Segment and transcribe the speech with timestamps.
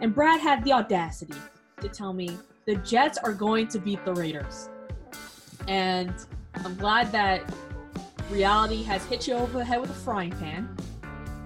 [0.00, 1.34] And Brad had the audacity
[1.80, 2.36] to tell me
[2.66, 4.68] the Jets are going to beat the Raiders.
[5.68, 6.12] And
[6.56, 7.42] I'm glad that
[8.28, 10.76] reality has hit you over the head with a frying pan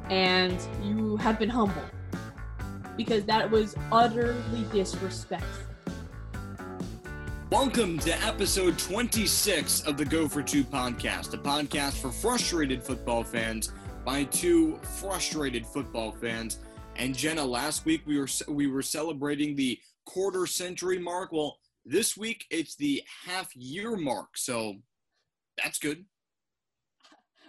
[0.08, 1.82] and you have been humble
[2.96, 5.64] because that was utterly disrespectful.
[7.50, 13.22] Welcome to episode 26 of the Go for Two podcast, a podcast for frustrated football
[13.24, 13.72] fans
[14.04, 16.58] by two frustrated football fans.
[16.98, 21.30] And Jenna, last week we were we were celebrating the quarter century mark.
[21.30, 24.74] Well, this week it's the half year mark, so
[25.62, 26.04] that's good.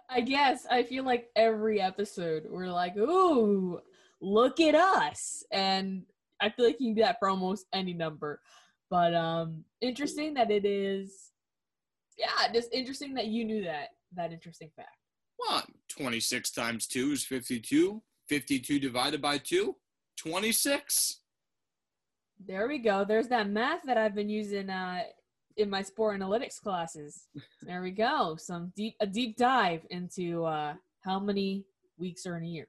[0.08, 3.80] I guess I feel like every episode we're like, "Ooh,
[4.22, 6.04] look at us," and
[6.40, 8.40] I feel like you can do that for almost any number.
[8.92, 11.32] But um, interesting that it is.
[12.20, 14.90] Yeah, just interesting that you knew that that interesting fact.
[15.40, 18.04] Well, 26 times 2 is 52.
[18.30, 19.76] 52 divided by 2,
[20.18, 21.22] 26.
[22.46, 23.04] There we go.
[23.04, 25.02] There's that math that I've been using uh,
[25.58, 27.28] in my sport analytics classes.
[27.64, 28.38] There we go.
[28.40, 31.66] Some deep a deep dive into uh, how many
[31.98, 32.68] weeks are in a year.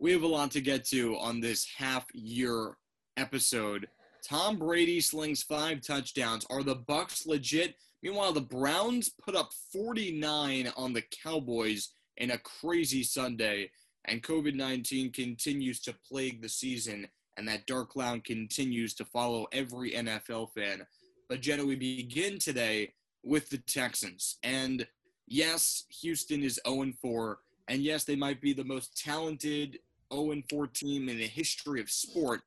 [0.00, 2.76] We have a lot to get to on this half year
[3.16, 3.86] episode.
[4.26, 6.46] Tom Brady slings five touchdowns.
[6.50, 7.76] Are the Bucs legit?
[8.02, 13.70] Meanwhile, the Browns put up 49 on the Cowboys in a crazy Sunday,
[14.06, 19.46] and COVID 19 continues to plague the season, and that dark cloud continues to follow
[19.52, 20.86] every NFL fan.
[21.28, 24.38] But Jenna, we begin today with the Texans.
[24.42, 24.86] And
[25.26, 27.38] yes, Houston is 0 4,
[27.68, 29.78] and yes, they might be the most talented
[30.12, 32.42] 0 4 team in the history of sport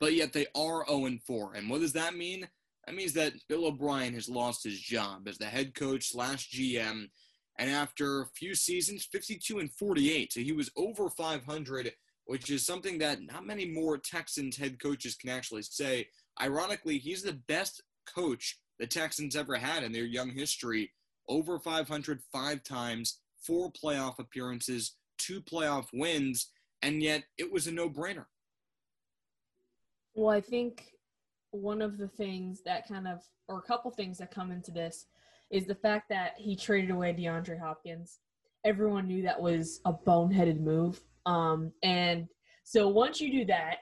[0.00, 1.52] but yet they are 0 4.
[1.54, 2.48] And what does that mean?
[2.86, 7.10] That means that Bill O'Brien has lost his job as the head coach slash GM.
[7.60, 10.32] And after a few seasons, 52 and 48.
[10.32, 11.92] So he was over 500,
[12.24, 16.08] which is something that not many more Texans head coaches can actually say.
[16.40, 20.90] Ironically, he's the best coach the Texans ever had in their young history.
[21.28, 26.46] Over 500 five times, four playoff appearances, two playoff wins,
[26.80, 28.24] and yet it was a no brainer.
[30.14, 30.94] Well, I think
[31.50, 35.04] one of the things that kind of, or a couple things that come into this,
[35.50, 38.20] is the fact that he traded away DeAndre Hopkins.
[38.64, 41.00] Everyone knew that was a boneheaded move.
[41.26, 42.26] Um, and
[42.64, 43.76] so once you do that,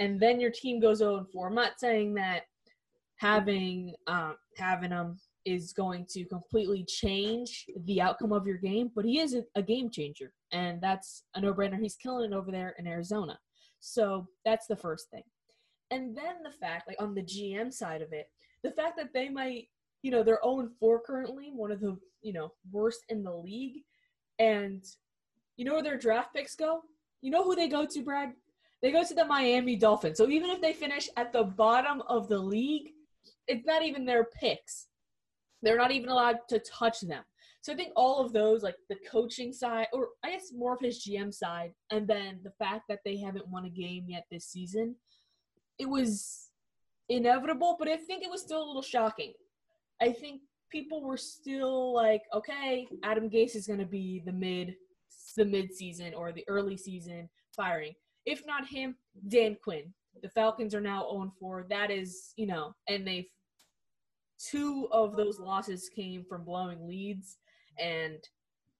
[0.00, 2.42] and then your team goes 0 4, I'm not saying that
[3.16, 9.04] having um, having him is going to completely change the outcome of your game, but
[9.04, 11.80] he is a, a game changer, and that's a no-brainer.
[11.80, 13.38] He's killing it over there in Arizona.
[13.80, 15.24] So that's the first thing.
[15.90, 18.26] And then the fact, like on the GM side of it,
[18.62, 19.66] the fact that they might,
[20.02, 23.82] you know, they're 0 4 currently, one of the, you know, worst in the league.
[24.38, 24.84] And
[25.56, 26.82] you know where their draft picks go?
[27.20, 28.32] You know who they go to, Brad?
[28.82, 30.18] They go to the Miami Dolphins.
[30.18, 32.90] So even if they finish at the bottom of the league,
[33.46, 34.88] it's not even their picks.
[35.62, 37.22] They're not even allowed to touch them.
[37.60, 40.80] So I think all of those, like the coaching side, or I guess more of
[40.80, 44.46] his GM side, and then the fact that they haven't won a game yet this
[44.46, 44.96] season,
[45.78, 46.50] it was
[47.08, 49.32] inevitable, but I think it was still a little shocking.
[50.02, 54.74] I think people were still like, okay, Adam Gase is going to be the mid
[55.36, 57.94] the mid season or the early season firing.
[58.26, 58.96] If not him,
[59.28, 59.94] Dan Quinn.
[60.22, 61.66] The Falcons are now 0 4.
[61.70, 63.26] That is, you know, and they've
[64.38, 67.38] two of those losses came from blowing leads,
[67.78, 68.18] and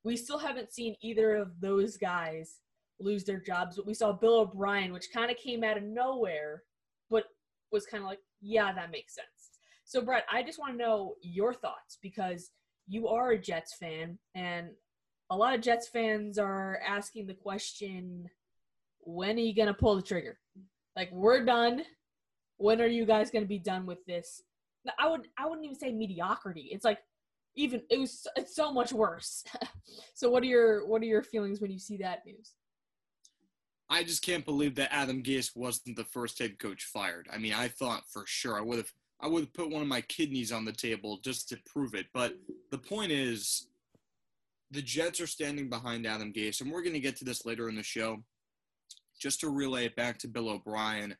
[0.04, 2.58] we still haven't seen either of those guys
[3.00, 3.76] lose their jobs.
[3.76, 6.64] But we saw Bill O'Brien, which kind of came out of nowhere
[7.12, 7.24] but
[7.70, 9.41] was kind of like, yeah, that makes sense.
[9.84, 12.50] So, Brett, I just want to know your thoughts because
[12.88, 14.68] you are a Jets fan, and
[15.30, 18.28] a lot of Jets fans are asking the question,
[19.00, 20.38] when are you going to pull the trigger?
[20.96, 21.82] Like, we're done.
[22.58, 24.42] When are you guys going to be done with this?
[24.98, 26.68] I would I wouldn't even say mediocrity.
[26.72, 26.98] It's like
[27.56, 29.44] even it was it's so much worse.
[30.14, 32.52] so what are your what are your feelings when you see that news?
[33.88, 37.28] I just can't believe that Adam Gase wasn't the first head coach fired.
[37.32, 40.00] I mean, I thought for sure I would have I would put one of my
[40.00, 42.06] kidneys on the table just to prove it.
[42.12, 42.34] But
[42.70, 43.68] the point is,
[44.72, 47.68] the Jets are standing behind Adam Gase, and we're going to get to this later
[47.68, 48.24] in the show.
[49.20, 51.14] Just to relay it back to Bill O'Brien,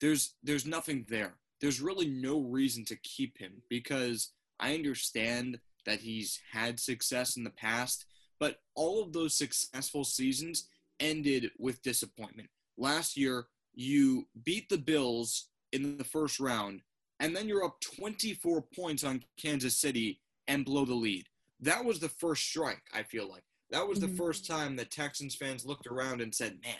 [0.00, 1.34] there's there's nothing there.
[1.60, 7.44] There's really no reason to keep him because I understand that he's had success in
[7.44, 8.06] the past,
[8.40, 10.68] but all of those successful seasons
[10.98, 12.48] ended with disappointment.
[12.76, 16.80] Last year, you beat the Bills in the first round,
[17.20, 21.26] and then you're up 24 points on Kansas City and blow the lead.
[21.60, 23.42] That was the first strike, I feel like.
[23.70, 24.16] That was the mm-hmm.
[24.16, 26.76] first time that Texans fans looked around and said, man,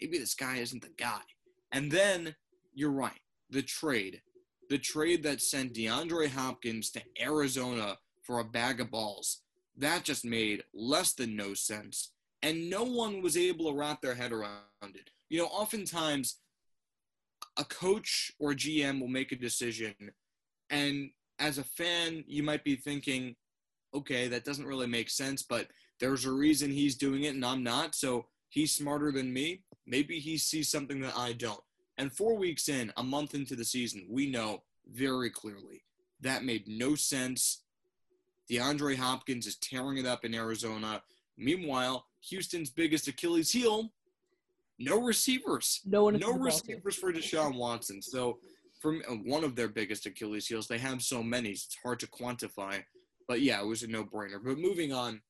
[0.00, 1.20] maybe this guy isn't the guy.
[1.72, 2.34] And then
[2.74, 3.20] you're right,
[3.50, 4.20] the trade.
[4.68, 9.40] The trade that sent DeAndre Hopkins to Arizona for a bag of balls.
[9.76, 12.12] That just made less than no sense.
[12.42, 15.10] And no one was able to wrap their head around it.
[15.30, 16.36] You know, oftentimes
[17.58, 19.94] a coach or GM will make a decision,
[20.70, 23.36] and as a fan, you might be thinking,
[23.94, 25.68] okay, that doesn't really make sense, but
[26.00, 27.94] there's a reason he's doing it and I'm not.
[27.94, 29.62] So he's smarter than me.
[29.86, 31.60] Maybe he sees something that I don't.
[31.96, 34.62] And four weeks in, a month into the season, we know
[34.92, 35.82] very clearly
[36.20, 37.62] that made no sense.
[38.50, 41.02] DeAndre Hopkins is tearing it up in Arizona.
[41.36, 43.92] Meanwhile, Houston's biggest Achilles heel,
[44.78, 45.80] no receivers.
[45.84, 46.18] No one.
[46.18, 48.00] No receivers for Deshaun Watson.
[48.00, 48.38] So,
[48.80, 52.06] from uh, one of their biggest Achilles heels, they have so many, it's hard to
[52.06, 52.82] quantify.
[53.26, 54.38] But yeah, it was a no-brainer.
[54.42, 55.20] But moving on,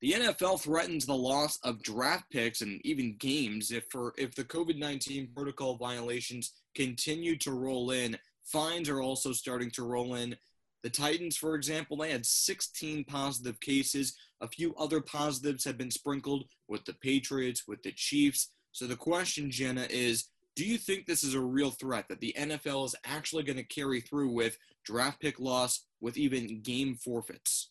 [0.00, 4.44] the NFL threatens the loss of draft picks and even games if for if the
[4.44, 8.18] COVID-19 protocol violations continue to roll in.
[8.44, 10.34] Fines are also starting to roll in.
[10.82, 14.16] The Titans, for example, they had 16 positive cases.
[14.40, 18.52] A few other positives have been sprinkled with the Patriots, with the Chiefs.
[18.72, 22.34] So the question, Jenna, is do you think this is a real threat that the
[22.38, 27.70] NFL is actually going to carry through with draft pick loss, with even game forfeits?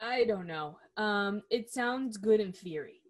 [0.00, 0.78] I don't know.
[0.96, 3.00] Um, it sounds good in theory.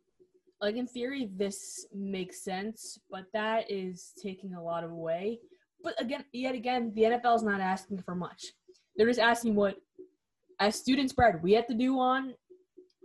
[0.61, 5.41] Like in theory, this makes sense, but that is taking a lot of away.
[5.87, 8.47] But again, yet again, the NFL is not asking for much.
[8.97, 9.77] They're just asking what,
[10.59, 12.35] as students, Brad, we have to do on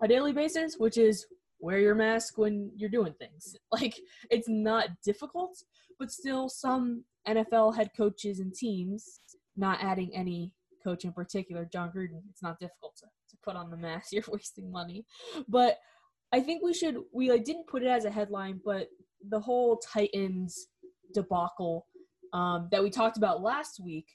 [0.01, 1.27] a daily basis, which is
[1.59, 3.55] wear your mask when you're doing things.
[3.71, 3.93] Like
[4.31, 5.55] it's not difficult,
[5.99, 9.19] but still, some NFL head coaches and teams,
[9.55, 10.51] not adding any
[10.83, 14.07] coach in particular, Jon Gruden, it's not difficult to put on the mask.
[14.11, 15.05] You're wasting money.
[15.47, 15.77] But
[16.31, 16.97] I think we should.
[17.13, 18.87] We like, didn't put it as a headline, but
[19.29, 20.65] the whole Titans
[21.13, 21.85] debacle
[22.33, 24.07] um, that we talked about last week.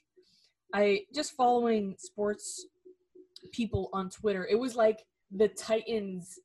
[0.73, 2.67] I just following sports
[3.51, 4.47] people on Twitter.
[4.49, 4.99] It was like
[5.31, 6.39] the Titans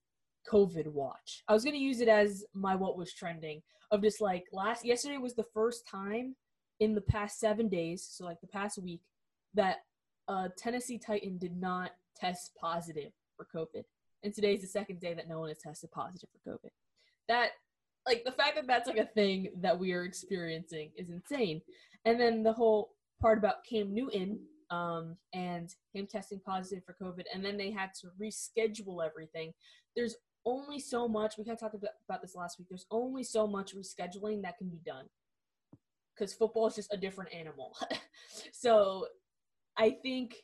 [0.51, 1.43] COVID watch.
[1.49, 5.19] I was gonna use it as my what was trending of just like last yesterday
[5.19, 6.35] was the first time
[6.81, 9.03] in the past seven days, so like the past week,
[9.55, 9.79] that
[10.29, 13.85] a Tennessee Titan did not test positive for COVID.
[14.25, 16.71] And today's the second day that no one has tested positive for COVID.
[17.29, 17.51] That,
[18.07, 21.63] like, the fact that that's like a thing that we are experiencing is insane.
[22.05, 24.41] And then the whole part about Cam Newton
[24.71, 29.53] um, and him testing positive for COVID, and then they had to reschedule everything.
[29.95, 33.23] There's only so much, we kind of talked about, about this last week, there's only
[33.23, 35.07] so much rescheduling that can be done
[36.15, 37.77] because football is just a different animal.
[38.53, 39.07] so
[39.77, 40.37] I think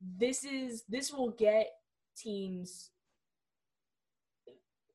[0.00, 1.68] this is this will get
[2.16, 2.90] teams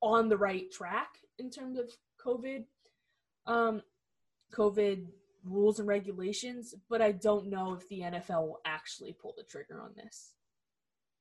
[0.04, 1.90] on the right track in terms of
[2.24, 2.66] COVID,
[3.48, 3.82] um,
[4.54, 5.08] COVID
[5.46, 9.82] rules and regulations, but I don't know if the NFL will actually pull the trigger
[9.82, 10.34] on this.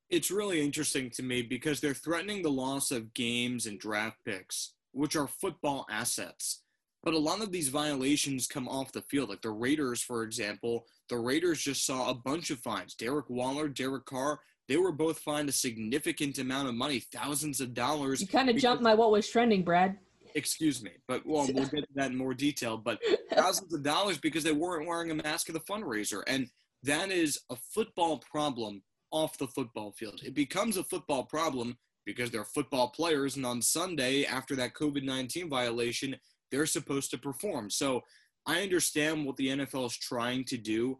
[0.09, 4.73] It's really interesting to me because they're threatening the loss of games and draft picks,
[4.91, 6.61] which are football assets.
[7.03, 9.29] But a lot of these violations come off the field.
[9.29, 12.95] Like the Raiders, for example, the Raiders just saw a bunch of fines.
[12.95, 17.73] Derek Waller, Derek Carr, they were both fined a significant amount of money, thousands of
[17.73, 18.21] dollars.
[18.21, 19.97] You kind of jumped my what was trending, Brad.
[20.35, 22.77] Excuse me, but well, we'll get to that in more detail.
[22.77, 22.99] But
[23.33, 26.47] thousands of dollars because they weren't wearing a mask at the fundraiser, and
[26.83, 30.21] that is a football problem off the football field.
[30.23, 35.03] It becomes a football problem because they're football players, and on Sunday after that COVID
[35.03, 36.15] nineteen violation,
[36.51, 37.69] they're supposed to perform.
[37.69, 38.01] So
[38.47, 40.99] I understand what the NFL is trying to do.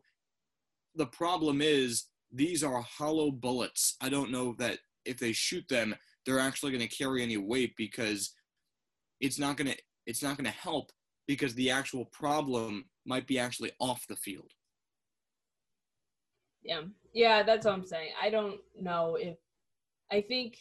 [0.95, 3.95] The problem is these are hollow bullets.
[4.01, 7.75] I don't know that if they shoot them, they're actually going to carry any weight
[7.77, 8.33] because
[9.21, 10.91] it's not going to it's not going to help
[11.27, 14.51] because the actual problem might be actually off the field.
[16.63, 16.81] Yeah.
[17.13, 18.09] Yeah, that's what I'm saying.
[18.21, 19.37] I don't know if
[20.11, 20.57] I think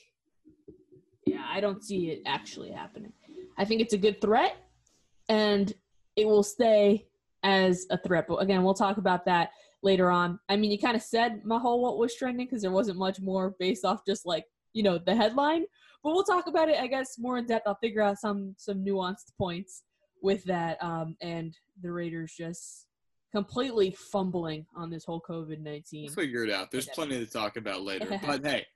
[1.26, 3.12] yeah, I don't see it actually happening.
[3.56, 4.56] I think it's a good threat
[5.28, 5.72] and
[6.16, 7.06] it will stay
[7.42, 8.26] as a threat.
[8.28, 9.50] But again, we'll talk about that
[9.82, 10.38] later on.
[10.48, 13.20] I mean, you kind of said my whole what was trending because there wasn't much
[13.20, 15.64] more based off just like you know the headline.
[16.02, 17.66] But we'll talk about it, I guess, more in depth.
[17.66, 19.82] I'll figure out some some nuanced points
[20.22, 22.86] with that, um, and the Raiders just
[23.32, 26.06] completely fumbling on this whole COVID nineteen.
[26.06, 26.70] We'll Figure it out.
[26.70, 28.20] There's plenty to talk about later.
[28.26, 28.66] but hey,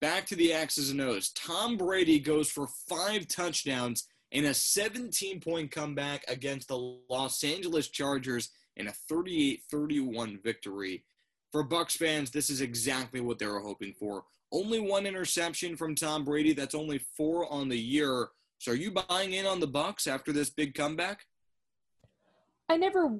[0.00, 1.30] back to the X's and O's.
[1.30, 7.88] Tom Brady goes for five touchdowns in a 17 point comeback against the Los Angeles
[7.88, 11.04] Chargers in a 38 31 victory.
[11.52, 14.24] For Bucs fans, this is exactly what they were hoping for.
[14.52, 16.52] Only one interception from Tom Brady.
[16.52, 18.28] That's only four on the year.
[18.58, 21.26] So are you buying in on the Bucs after this big comeback?
[22.68, 23.18] I never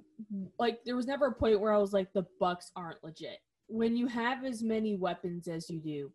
[0.58, 3.38] like there was never a point where I was like the Bucs aren't legit.
[3.68, 6.12] When you have as many weapons as you do,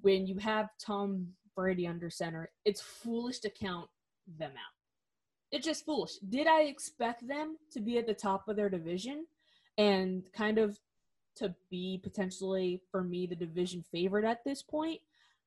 [0.00, 3.88] when you have Tom Brady under center, it's foolish to count
[4.38, 4.77] them out.
[5.50, 6.16] It's just foolish.
[6.28, 9.26] Did I expect them to be at the top of their division
[9.78, 10.78] and kind of
[11.36, 15.00] to be potentially for me the division favorite at this point?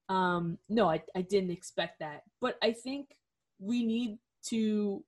[0.09, 2.23] Um, no, I, I didn't expect that.
[2.39, 3.15] But I think
[3.59, 4.17] we need
[4.47, 5.03] to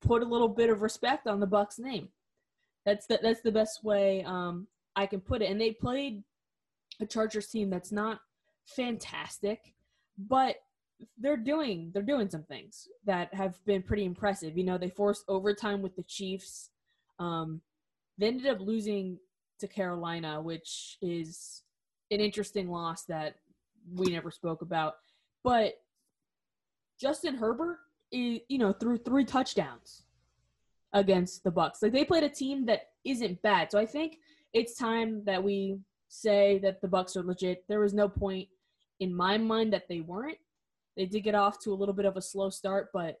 [0.00, 2.08] put a little bit of respect on the Bucs name.
[2.86, 5.50] That's the, that's the best way um, I can put it.
[5.50, 6.22] And they played
[7.00, 8.20] a Chargers team that's not
[8.66, 9.74] fantastic,
[10.16, 10.56] but
[11.18, 14.56] they're doing they're doing some things that have been pretty impressive.
[14.56, 16.70] You know, they forced overtime with the Chiefs.
[17.18, 17.60] Um,
[18.18, 19.18] they ended up losing
[19.60, 21.62] to Carolina, which is
[22.10, 23.36] an interesting loss that
[23.94, 24.94] we never spoke about.
[25.42, 25.74] But
[27.00, 27.78] Justin Herbert,
[28.12, 30.02] is, you know, threw three touchdowns
[30.92, 31.82] against the Bucs.
[31.82, 33.70] Like they played a team that isn't bad.
[33.70, 34.18] So I think
[34.52, 35.78] it's time that we
[36.08, 37.64] say that the Bucs are legit.
[37.68, 38.48] There was no point
[39.00, 40.38] in my mind that they weren't.
[40.96, 43.16] They did get off to a little bit of a slow start, but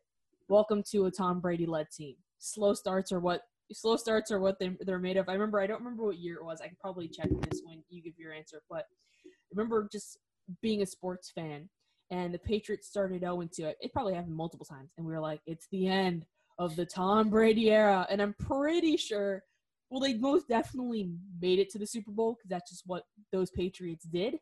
[0.48, 2.16] welcome to a Tom Brady led team.
[2.38, 5.28] Slow starts are what slow starts are what they, they're made of.
[5.28, 6.60] I remember I don't remember what year it was.
[6.60, 8.84] I can probably check this when you give your answer, but
[9.24, 10.18] I remember just
[10.60, 11.68] being a sports fan
[12.10, 13.66] and the Patriots started 0 2.
[13.66, 16.26] It it probably happened multiple times, and we were like, it's the end
[16.58, 18.06] of the Tom Brady era.
[18.10, 19.42] And I'm pretty sure,
[19.88, 21.10] well, they most definitely
[21.40, 24.34] made it to the Super Bowl because that's just what those Patriots did.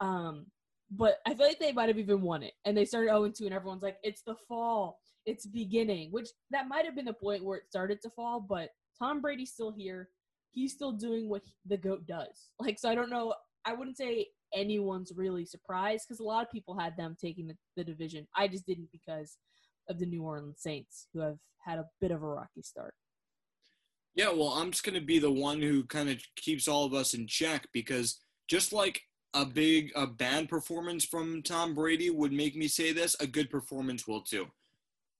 [0.00, 0.46] Um,
[0.90, 2.54] but I feel like they might have even won it.
[2.64, 6.68] And they started 0 2, and everyone's like, it's the fall, it's beginning, which that
[6.68, 10.08] might have been the point where it started to fall, but Tom Brady's still here.
[10.50, 12.50] He's still doing what the GOAT does.
[12.58, 13.34] Like, so I don't know.
[13.64, 17.56] I wouldn't say anyone's really surprised because a lot of people had them taking the,
[17.76, 18.26] the division.
[18.34, 19.36] I just didn't because
[19.88, 22.94] of the New Orleans Saints, who have had a bit of a rocky start.
[24.14, 26.94] Yeah, well, I'm just going to be the one who kind of keeps all of
[26.94, 29.02] us in check because just like
[29.36, 33.50] a big, a bad performance from Tom Brady would make me say this, a good
[33.50, 34.46] performance will too.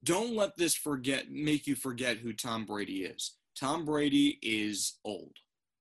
[0.05, 3.33] Don't let this forget make you forget who Tom Brady is.
[3.59, 5.35] Tom Brady is old,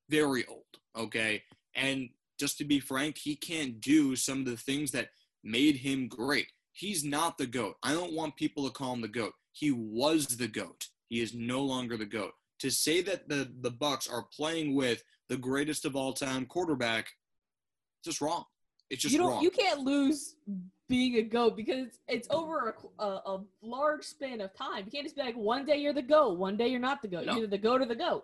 [0.09, 0.65] very old,
[0.97, 1.43] okay?
[1.75, 5.09] And just to be frank, he can't do some of the things that
[5.41, 6.47] made him great.
[6.73, 7.77] He's not the GOAT.
[7.83, 9.33] I don't want people to call him the GOAT.
[9.53, 10.87] He was the GOAT.
[11.07, 12.33] He is no longer the GOAT.
[12.59, 17.07] To say that the, the Bucs are playing with the greatest of all time quarterback,
[18.05, 18.45] just wrong.
[18.89, 19.43] It's just you don't, wrong.
[19.43, 20.35] You can't lose
[20.87, 24.85] being a GOAT because it's over a, a, a, large span of time.
[24.85, 27.07] You can't just be like, one day you're the GOAT, one day you're not the
[27.07, 27.25] GOAT.
[27.25, 27.33] No.
[27.33, 28.23] You're either the GOAT or the GOAT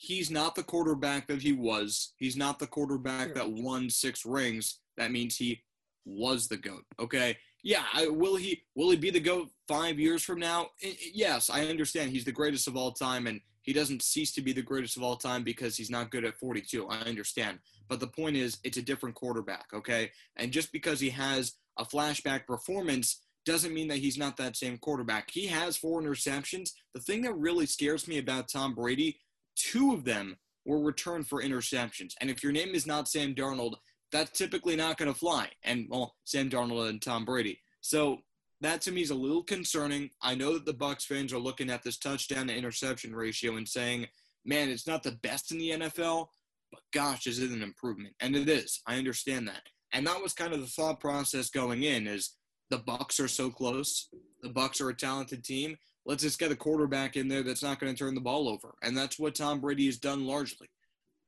[0.00, 2.14] he's not the quarterback that he was.
[2.16, 3.34] He's not the quarterback sure.
[3.34, 4.78] that won six rings.
[4.96, 5.62] That means he
[6.06, 6.84] was the goat.
[6.98, 7.36] Okay.
[7.62, 7.84] Yeah.
[7.92, 8.62] I, will he?
[8.74, 10.68] Will he be the goat five years from now?
[10.82, 12.10] I, yes, I understand.
[12.10, 15.02] He's the greatest of all time, and he doesn't cease to be the greatest of
[15.02, 16.88] all time because he's not good at 42.
[16.88, 17.58] I understand.
[17.88, 19.66] But the point is, it's a different quarterback.
[19.74, 20.10] Okay.
[20.36, 24.78] And just because he has a flashback performance doesn't mean that he's not that same
[24.78, 25.30] quarterback.
[25.30, 26.70] He has four interceptions.
[26.94, 29.18] The thing that really scares me about Tom Brady
[29.56, 32.12] two of them were returned for interceptions.
[32.20, 33.74] And if your name is not Sam Darnold,
[34.12, 35.48] that's typically not going to fly.
[35.62, 37.60] And, well, Sam Darnold and Tom Brady.
[37.80, 38.18] So
[38.60, 40.10] that to me is a little concerning.
[40.22, 43.68] I know that the Bucs fans are looking at this touchdown to interception ratio and
[43.68, 44.06] saying,
[44.44, 46.28] man, it's not the best in the NFL,
[46.70, 48.14] but gosh, is it an improvement?
[48.20, 48.80] And it is.
[48.86, 49.62] I understand that.
[49.92, 52.36] And that was kind of the thought process going in is
[52.70, 54.08] the Bucs are so close.
[54.42, 55.76] The Bucs are a talented team
[56.06, 58.74] let's just get a quarterback in there that's not going to turn the ball over.
[58.82, 60.68] And that's what Tom Brady has done largely.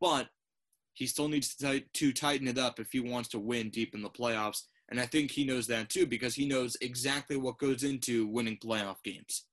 [0.00, 0.28] But
[0.94, 3.94] he still needs to, t- to tighten it up if he wants to win deep
[3.94, 4.62] in the playoffs.
[4.90, 8.58] And I think he knows that too because he knows exactly what goes into winning
[8.58, 9.44] playoff games.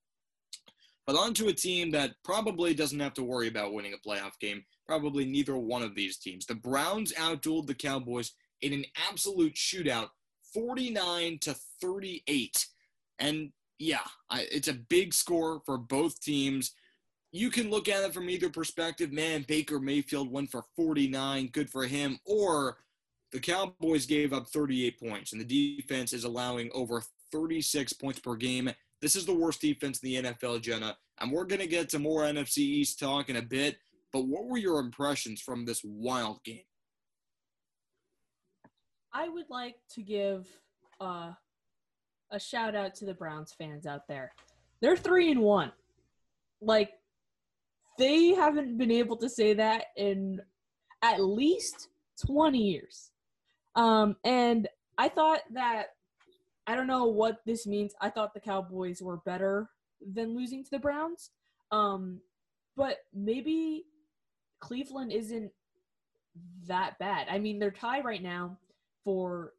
[1.07, 4.37] But on to a team that probably doesn't have to worry about winning a playoff
[4.39, 4.63] game.
[4.87, 6.45] Probably neither one of these teams.
[6.45, 10.09] The Browns outdueled the Cowboys in an absolute shootout,
[10.53, 12.67] 49 to 38.
[13.17, 16.73] And yeah, I, it's a big score for both teams.
[17.31, 19.11] You can look at it from either perspective.
[19.11, 22.19] Man, Baker Mayfield went for 49, good for him.
[22.25, 22.77] Or
[23.31, 28.35] the Cowboys gave up 38 points, and the defense is allowing over 36 points per
[28.35, 28.71] game.
[29.01, 30.97] This is the worst defense in the NFL, Jenna.
[31.19, 33.77] And we're going to get to more NFC East talk in a bit.
[34.11, 36.63] But what were your impressions from this wild game?
[39.13, 40.47] I would like to give
[40.99, 41.31] uh,
[42.31, 44.31] a shout out to the Browns fans out there.
[44.81, 45.71] They're three and one.
[46.61, 46.91] Like
[47.97, 50.41] they haven't been able to say that in
[51.01, 51.89] at least
[52.25, 53.11] 20 years.
[53.79, 54.67] Um, and
[54.97, 55.87] I thought that
[56.67, 57.93] I don't know what this means.
[58.01, 59.69] I thought the Cowboys were better
[60.05, 61.29] than losing to the Browns.
[61.71, 62.19] Um,
[62.75, 63.85] but maybe
[64.59, 65.51] Cleveland isn't
[66.67, 67.27] that bad.
[67.31, 68.57] I mean, they're tied right now
[69.05, 69.53] for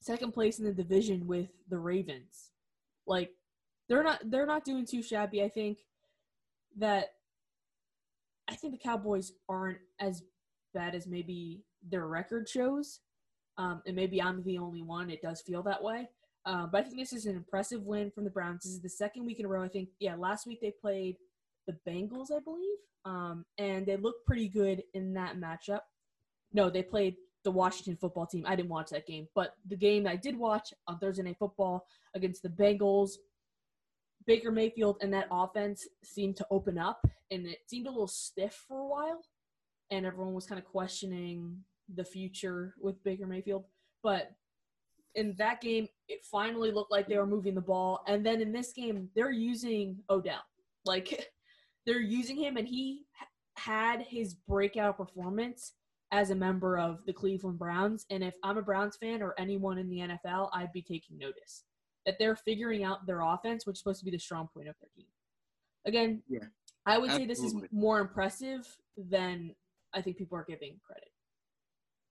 [0.00, 2.50] second place in the division with the Ravens.
[3.04, 3.32] Like
[3.88, 5.42] they're not they're not doing too shabby.
[5.42, 5.78] I think
[6.78, 7.14] that
[8.48, 10.22] I think the Cowboys aren't as
[10.72, 13.00] bad as maybe their record shows.
[13.60, 15.10] Um, and maybe I'm the only one.
[15.10, 16.08] It does feel that way.
[16.46, 18.62] Uh, but I think this is an impressive win from the Browns.
[18.62, 19.62] This is the second week in a row.
[19.62, 21.16] I think, yeah, last week they played
[21.66, 25.80] the Bengals, I believe, um, and they looked pretty good in that matchup.
[26.54, 28.46] No, they played the Washington football team.
[28.46, 31.86] I didn't watch that game, but the game I did watch on Thursday Night Football
[32.14, 33.12] against the Bengals,
[34.26, 38.64] Baker Mayfield and that offense seemed to open up, and it seemed a little stiff
[38.66, 39.22] for a while,
[39.90, 41.58] and everyone was kind of questioning
[41.94, 43.64] the future with Baker Mayfield.
[44.02, 44.30] But
[45.14, 48.02] in that game, it finally looked like they were moving the ball.
[48.06, 50.42] And then in this game, they're using Odell.
[50.84, 51.28] Like
[51.86, 53.04] they're using him, and he
[53.56, 55.72] had his breakout performance
[56.12, 58.06] as a member of the Cleveland Browns.
[58.10, 61.64] And if I'm a Browns fan or anyone in the NFL, I'd be taking notice
[62.06, 64.74] that they're figuring out their offense, which is supposed to be the strong point of
[64.80, 65.06] their team.
[65.86, 66.40] Again, yeah,
[66.86, 67.34] I would absolutely.
[67.34, 68.66] say this is more impressive
[68.96, 69.54] than
[69.94, 71.10] I think people are giving credit.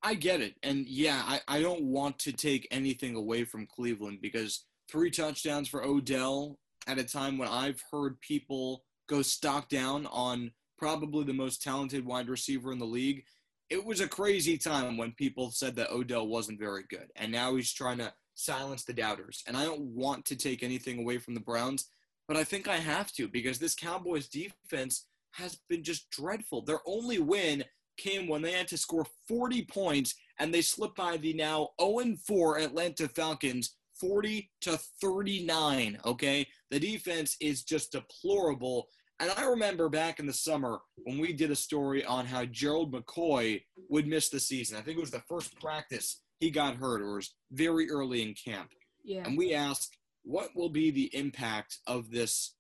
[0.02, 0.56] I get it.
[0.64, 5.68] And yeah, I, I don't want to take anything away from Cleveland because three touchdowns
[5.68, 11.34] for Odell at a time when I've heard people go stock down on probably the
[11.34, 13.24] most talented wide receiver in the league.
[13.70, 17.12] It was a crazy time when people said that Odell wasn't very good.
[17.16, 19.44] And now he's trying to silence the doubters.
[19.46, 21.90] And I don't want to take anything away from the Browns,
[22.28, 26.64] but I think I have to because this Cowboys defense has been just dreadful.
[26.64, 27.66] Their only win
[28.00, 32.16] came when they had to score 40 points and they slipped by the now 0
[32.26, 36.00] 4 Atlanta Falcons 40 to 39.
[36.06, 36.48] Okay.
[36.72, 38.88] The defense is just deplorable.
[39.20, 42.94] And I remember back in the summer when we did a story on how Gerald
[42.94, 44.78] McCoy would miss the season.
[44.78, 48.34] I think it was the first practice he got hurt or was very early in
[48.34, 48.70] camp.
[49.04, 49.24] Yeah.
[49.26, 52.56] And we asked, what will be the impact of this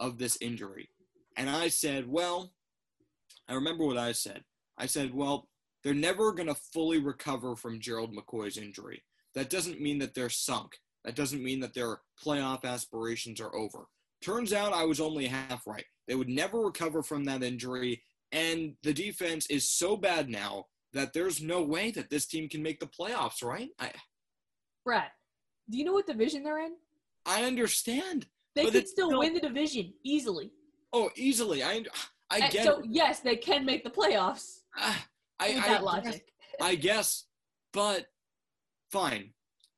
[0.00, 0.88] of this injury?
[1.36, 2.52] And I said, well,
[3.48, 4.42] I remember what I said.
[4.80, 5.46] I said, well,
[5.84, 9.02] they're never going to fully recover from Gerald McCoy's injury.
[9.34, 10.78] That doesn't mean that they're sunk.
[11.04, 13.86] That doesn't mean that their playoff aspirations are over.
[14.22, 15.84] Turns out I was only half right.
[16.08, 21.12] They would never recover from that injury, and the defense is so bad now that
[21.12, 23.70] there's no way that this team can make the playoffs, right?
[23.78, 23.92] I,
[24.84, 25.10] Brad,
[25.70, 26.72] do you know what division they're in?
[27.24, 28.26] I understand.
[28.54, 30.52] They could still win the division easily.
[30.92, 31.62] Oh, easily.
[31.62, 31.84] I
[32.30, 32.64] I get.
[32.64, 32.86] So it.
[32.88, 34.59] yes, they can make the playoffs.
[34.78, 34.94] Uh,
[35.40, 36.12] I, with I, that logic.
[36.12, 36.22] Guess,
[36.60, 37.24] I guess,
[37.72, 38.06] but
[38.92, 39.32] fine.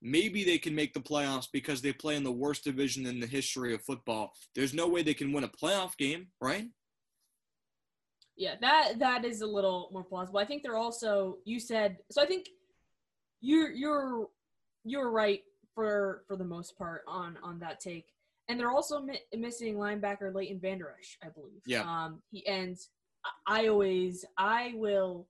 [0.05, 3.27] Maybe they can make the playoffs because they play in the worst division in the
[3.27, 4.33] history of football.
[4.57, 6.67] There's no way they can win a playoff game, right?
[8.37, 10.41] Yeah, that that is a little more plausible.
[10.41, 12.49] I think they're also you said so I think
[13.41, 14.29] you're you're
[14.85, 15.43] you're right
[15.75, 18.07] for for the most part on on that take.
[18.49, 21.61] And they're also mi- missing linebacker Leighton Vander Esch, I believe.
[21.67, 21.83] Yeah.
[21.83, 22.89] Um he ends
[23.47, 25.29] I always I will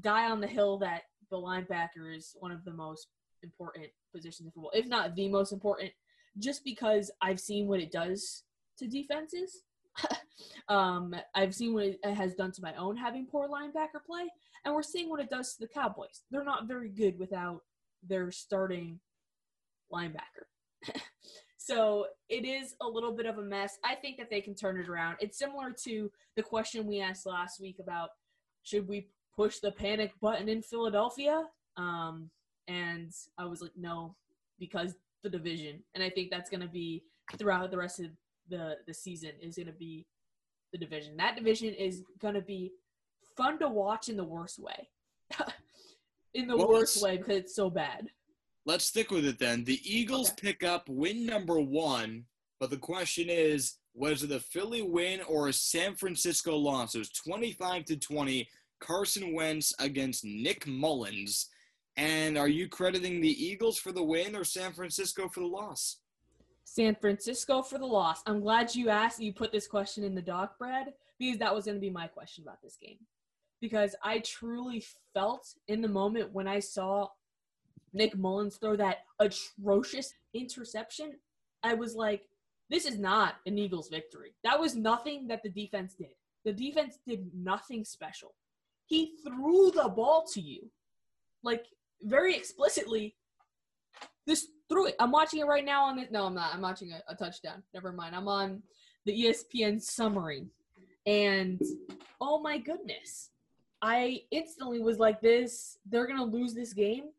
[0.00, 3.08] die on the hill that the linebacker is one of the most
[3.42, 5.90] important positions in football, if not the most important,
[6.38, 8.44] just because I've seen what it does
[8.78, 9.62] to defenses
[10.68, 14.30] um, I've seen what it has done to my own having poor linebacker play,
[14.64, 16.22] and we're seeing what it does to the Cowboys.
[16.30, 17.62] They're not very good without
[18.06, 19.00] their starting
[19.92, 20.46] linebacker.
[21.66, 23.76] so it is a little bit of a mess.
[23.84, 25.16] I think that they can turn it around.
[25.18, 28.10] It's similar to the question we asked last week about
[28.62, 31.42] should we push the panic button in Philadelphia?
[31.76, 32.30] Um,
[32.68, 34.14] and I was like, no,
[34.60, 35.82] because the division.
[35.96, 37.02] And I think that's going to be
[37.36, 38.10] throughout the rest of
[38.48, 40.06] the the season is going to be
[40.70, 41.16] the division.
[41.16, 42.74] That division is going to be
[43.36, 44.88] fun to watch in the worst way.
[46.34, 48.08] in the well, worst way because it's so bad.
[48.66, 49.62] Let's stick with it then.
[49.62, 50.48] The Eagles okay.
[50.48, 52.24] pick up win number 1,
[52.58, 56.94] but the question is was it a Philly win or a San Francisco loss?
[56.94, 58.46] It was 25 to 20
[58.80, 61.46] Carson Wentz against Nick Mullens.
[61.96, 65.98] And are you crediting the Eagles for the win or San Francisco for the loss?
[66.64, 68.20] San Francisco for the loss.
[68.26, 71.64] I'm glad you asked, you put this question in the doc, Brad, because that was
[71.64, 72.98] going to be my question about this game.
[73.62, 77.08] Because I truly felt in the moment when I saw
[77.96, 81.14] Nick Mullens throw that atrocious interception,
[81.62, 82.22] I was like,
[82.68, 84.34] this is not an Eagles victory.
[84.44, 86.10] That was nothing that the defense did.
[86.44, 88.34] The defense did nothing special.
[88.84, 90.70] He threw the ball to you.
[91.42, 91.64] Like,
[92.02, 93.16] very explicitly,
[94.26, 94.96] this threw it.
[95.00, 96.10] I'm watching it right now on this.
[96.10, 96.54] No, I'm not.
[96.54, 97.62] I'm watching a, a touchdown.
[97.72, 98.14] Never mind.
[98.14, 98.62] I'm on
[99.04, 100.46] the ESPN summary,
[101.06, 101.60] and
[102.20, 103.30] oh my goodness,
[103.80, 107.10] I instantly was like, "This, they're gonna lose this game."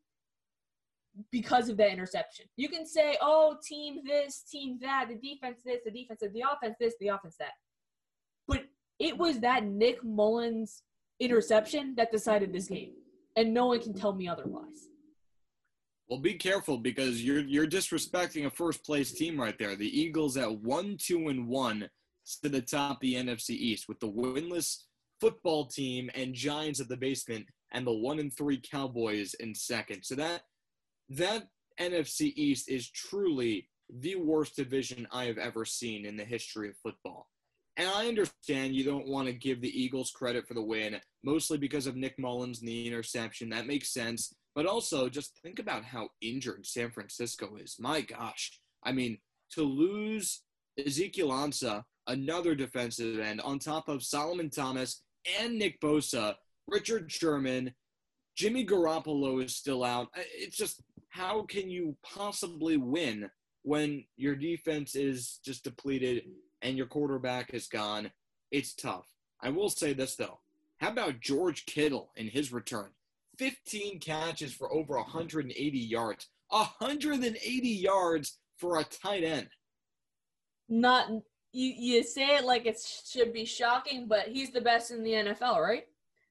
[1.32, 5.80] Because of that interception, you can say, "Oh, team this, team that, the defense this,
[5.84, 7.54] the defense the offense this, the offense that,"
[8.48, 8.66] but
[9.00, 10.84] it was that Nick Mullens
[11.20, 12.94] interception that decided this game,
[13.36, 14.90] and no one can tell me otherwise.
[16.10, 19.76] Well, be careful because you're you're disrespecting a first place team right there.
[19.76, 21.90] The Eagles at one, two, and one
[22.24, 24.84] sit atop the NFC East with the winless
[25.20, 30.04] football team and Giants at the basement, and the one and three Cowboys in second.
[30.04, 30.44] So that
[31.10, 31.48] that
[31.80, 36.76] NFC East is truly the worst division I have ever seen in the history of
[36.84, 37.28] football.
[37.78, 41.60] And I understand you don't want to give the Eagles credit for the win, mostly
[41.60, 43.50] because of Nick Mullens and the interception.
[43.50, 44.34] That makes sense.
[44.56, 47.78] But also, just think about how injured San Francisco is.
[47.80, 48.60] My gosh.
[48.84, 49.20] I mean,
[49.52, 50.42] to lose
[50.84, 55.04] Ezekiel Ansah, another defensive end, on top of Solomon Thomas
[55.40, 56.34] and Nick Bosa,
[56.68, 57.74] Richard Sherman,
[58.36, 60.08] Jimmy Garoppolo is still out.
[60.16, 60.82] It's just,
[61.18, 63.30] how can you possibly win
[63.64, 66.24] when your defense is just depleted
[66.62, 68.12] and your quarterback is gone?
[68.52, 69.08] It's tough.
[69.42, 70.40] I will say this, though.
[70.78, 72.90] How about George Kittle in his return?
[73.40, 76.28] 15 catches for over 180 yards.
[76.50, 79.50] 180 yards for a tight end.
[80.70, 81.10] Not
[81.52, 85.12] you you say it like it should be shocking, but he's the best in the
[85.12, 85.86] NFL, right?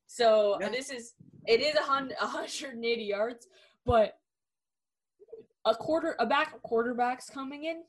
[0.07, 0.69] So yeah.
[0.69, 1.15] this is
[1.47, 3.47] it is 100, 180 yards,
[3.85, 4.19] but
[5.67, 7.83] a quarter a back quarterbacks coming in,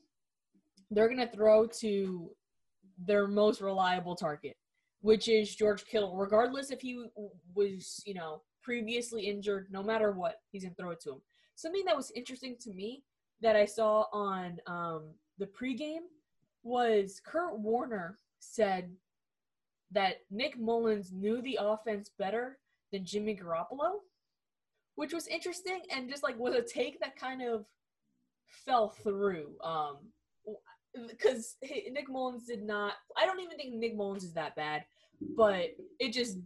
[0.91, 2.31] they're gonna throw to
[2.97, 4.57] their most reliable target,
[5.01, 7.05] which is George Kittle, regardless if he
[7.53, 11.21] was, you know, previously injured, no matter what, he's gonna throw it to him.
[11.55, 13.03] Something that was interesting to me
[13.41, 16.07] that I saw on um, the pregame
[16.63, 18.91] was Kurt Warner said
[19.91, 22.57] that Nick Mullens knew the offense better
[22.91, 23.99] than Jimmy Garoppolo,
[24.97, 27.65] which was interesting and just like was a take that kind of
[28.65, 29.55] fell through.
[29.63, 29.97] Um,
[31.07, 32.93] because Nick Mullens did not.
[33.17, 34.83] I don't even think Nick Mullens is that bad
[35.35, 36.39] but it just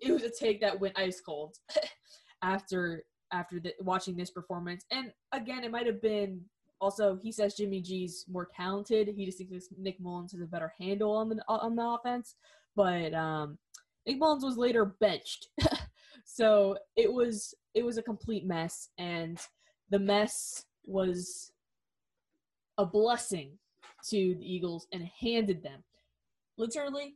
[0.00, 1.56] it was a take that went ice cold
[2.42, 4.84] after after the, watching this performance.
[4.90, 6.40] And again, it might have been
[6.80, 9.08] also he says Jimmy G's more talented.
[9.08, 12.36] He just thinks Nick Mullens has a better handle on the on the offense.
[12.76, 13.58] But um,
[14.06, 15.48] Nick Mullens was later benched,
[16.24, 19.38] so it was it was a complete mess, and
[19.90, 21.52] the mess was
[22.78, 23.52] a blessing
[24.08, 25.82] to the Eagles and handed them
[26.56, 27.14] literally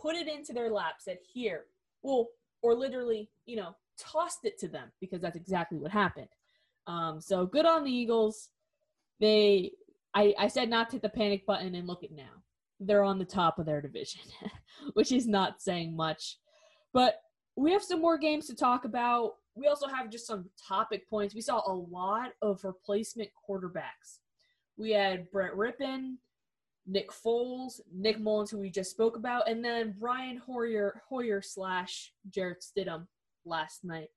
[0.00, 1.64] put it into their lap, said, here,
[2.02, 2.28] well,
[2.62, 6.28] or literally, you know, tossed it to them because that's exactly what happened.
[6.86, 8.50] Um, so good on the Eagles.
[9.20, 9.72] They,
[10.14, 12.42] I, I said not to hit the panic button and look at now.
[12.80, 14.22] They're on the top of their division,
[14.94, 16.38] which is not saying much.
[16.92, 17.20] But
[17.56, 19.34] we have some more games to talk about.
[19.58, 21.34] We also have just some topic points.
[21.34, 24.20] We saw a lot of replacement quarterbacks.
[24.76, 26.14] We had Brett Rypien,
[26.86, 32.12] Nick Foles, Nick Mullens, who we just spoke about, and then Brian Hoyer, Hoyer slash
[32.30, 33.06] Jarrett Stidham
[33.44, 34.08] last night.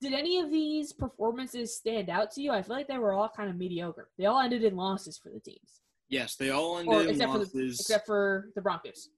[0.00, 2.50] Did any of these performances stand out to you?
[2.52, 4.08] I feel like they were all kind of mediocre.
[4.18, 5.82] They all ended in losses for the teams.
[6.08, 7.50] Yes, they all ended or, in except losses.
[7.50, 9.10] For the, except for the Broncos.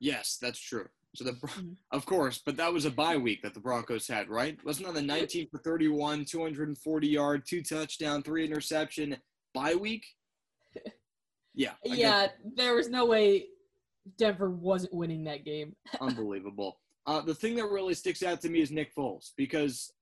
[0.00, 0.88] Yes, that's true.
[1.14, 1.72] So the, mm-hmm.
[1.90, 4.58] of course, but that was a bye week that the Broncos had, right?
[4.64, 9.16] Wasn't that the 19 for 31, 240 yard, two touchdown, three interception
[9.54, 10.04] bye week?
[11.54, 11.72] Yeah.
[11.84, 13.44] I yeah, there was no way
[14.16, 15.76] Denver wasn't winning that game.
[16.00, 16.78] Unbelievable.
[17.06, 19.92] Uh, the thing that really sticks out to me is Nick Foles because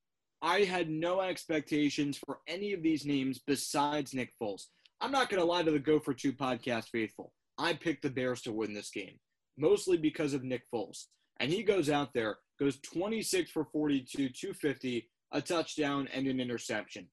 [0.43, 4.67] I had no expectations for any of these names besides Nick Foles.
[5.01, 7.33] I'm not going to lie to the Go for Two podcast faithful.
[7.59, 9.19] I picked the Bears to win this game,
[9.61, 11.07] mostly because of Nick Foles.
[11.39, 17.07] And he goes out there, goes 26 for 42, 250, a touchdown, and an interception.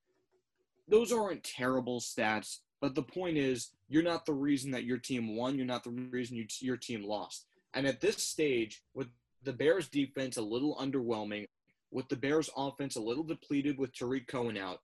[0.88, 5.36] Those aren't terrible stats, but the point is, you're not the reason that your team
[5.36, 5.56] won.
[5.56, 7.46] You're not the reason you, your team lost.
[7.74, 9.08] And at this stage, with
[9.44, 11.46] the Bears' defense a little underwhelming,
[11.92, 14.80] with the Bears' offense a little depleted with Tarik Cohen out,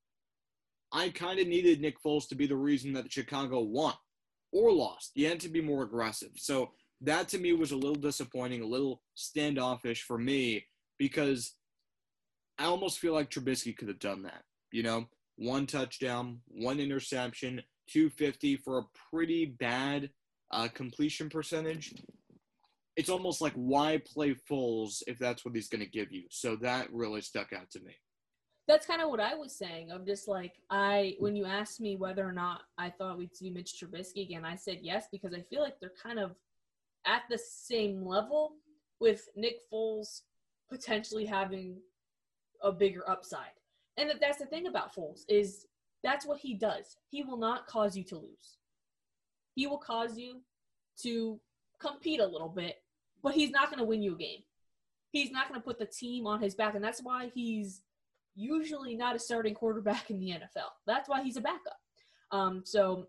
[0.91, 3.95] I kind of needed Nick Foles to be the reason that Chicago won
[4.52, 5.12] or lost.
[5.15, 6.32] You had to be more aggressive.
[6.36, 10.65] So that to me was a little disappointing, a little standoffish for me
[10.97, 11.56] because
[12.58, 14.43] I almost feel like Trubisky could have done that.
[14.71, 20.10] You know, one touchdown, one interception, 250 for a pretty bad
[20.51, 21.93] uh, completion percentage.
[22.95, 26.23] It's almost like why play Foles if that's what he's going to give you.
[26.29, 27.95] So that really stuck out to me.
[28.67, 29.91] that's kind of what I was saying.
[29.91, 33.49] I'm just like I when you asked me whether or not I thought we'd see
[33.49, 36.32] Mitch Trubisky again, I said yes because I feel like they're kind of
[37.06, 38.54] at the same level
[39.00, 40.22] with Nick Foles
[40.70, 41.78] potentially having
[42.62, 43.60] a bigger upside.
[43.98, 45.68] And that that's the thing about Foles is
[46.04, 46.98] that's what he does.
[47.10, 48.58] He will not cause you to lose.
[49.56, 50.42] He will cause you
[51.02, 51.39] to
[51.80, 52.78] compete a little bit,
[53.22, 54.39] but he's not going to win you a game.
[55.12, 57.84] He's not going to put the team on his back, and that's why he's
[58.36, 60.72] usually not a starting quarterback in the NFL.
[60.88, 61.78] That's why he's a backup.
[62.32, 63.08] Um, so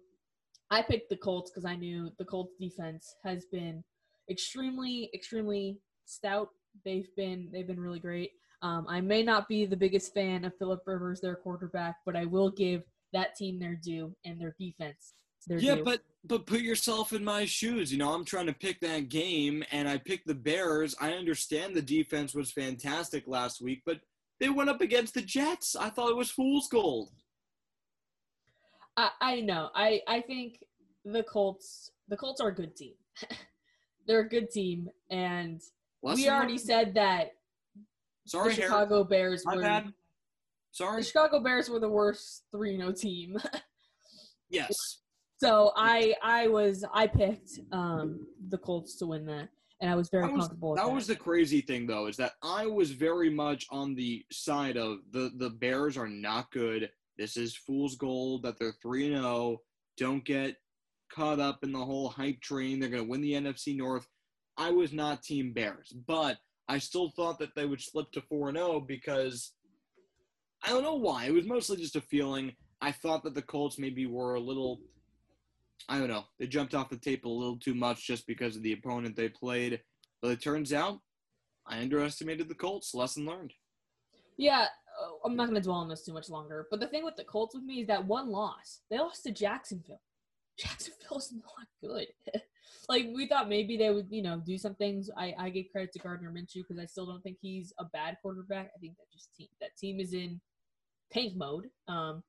[0.71, 3.85] I picked the Colts because I knew the Colts defense has been
[4.31, 6.49] extremely, extremely stout.
[6.85, 8.31] They've been they've been really great.
[8.63, 12.25] Um, I may not be the biggest fan of Philip Rivers, their quarterback, but I
[12.25, 15.15] will give that team their due and their defense
[15.47, 15.85] their yeah, due.
[15.85, 17.93] but but put yourself in my shoes.
[17.93, 20.95] You know, I'm trying to pick that game, and I picked the Bears.
[21.01, 24.01] I understand the defense was fantastic last week, but
[24.41, 25.77] they went up against the Jets.
[25.77, 27.11] I thought it was fool's gold.
[28.97, 29.71] I, I know.
[29.75, 30.65] I, I think
[31.05, 32.95] the Colts the Colts are a good team.
[34.07, 35.61] They're a good team, and
[36.03, 37.31] we already said that
[38.27, 38.69] Sorry, the Harry.
[38.69, 39.93] Chicago Bears My were bad.
[40.79, 43.39] the Chicago Bears were the worst 3-0 team.
[44.51, 45.01] Yes.
[45.39, 49.49] so I I was I picked um the Colts to win that,
[49.81, 50.95] and I was very was, comfortable with that that.
[50.95, 54.99] was the crazy thing, though, is that I was very much on the side of
[55.11, 56.89] the the Bears are not good.
[57.19, 59.59] This is fool's gold that they're three and zero.
[59.97, 60.57] Don't get
[61.13, 62.81] caught up in the whole hype train.
[62.81, 64.07] They're going to win the NFC North.
[64.57, 68.49] I was not Team Bears, but I still thought that they would slip to four
[68.49, 69.53] and zero because
[70.65, 71.27] I don't know why.
[71.27, 72.53] It was mostly just a feeling.
[72.81, 74.81] I thought that the Colts maybe were a little.
[75.89, 76.25] I don't know.
[76.39, 79.29] They jumped off the tape a little too much just because of the opponent they
[79.29, 79.81] played.
[80.23, 81.01] But it turns out
[81.67, 82.95] I underestimated the Colts.
[82.95, 83.53] Lesson learned.
[84.37, 84.67] Yeah,
[85.03, 86.67] uh, I'm not going to dwell on this too much longer.
[86.71, 89.33] But the thing with the Colts with me is that one loss, they lost to
[89.33, 90.01] Jacksonville.
[90.59, 92.07] Jacksonville's not good.
[92.89, 95.11] like we thought maybe they would, you know, do some things.
[95.17, 98.19] I I give credit to Gardner Minshew because I still don't think he's a bad
[98.23, 98.71] quarterback.
[98.77, 100.41] I think that just team that team is in
[101.13, 101.71] tank mode.
[101.89, 102.23] Um,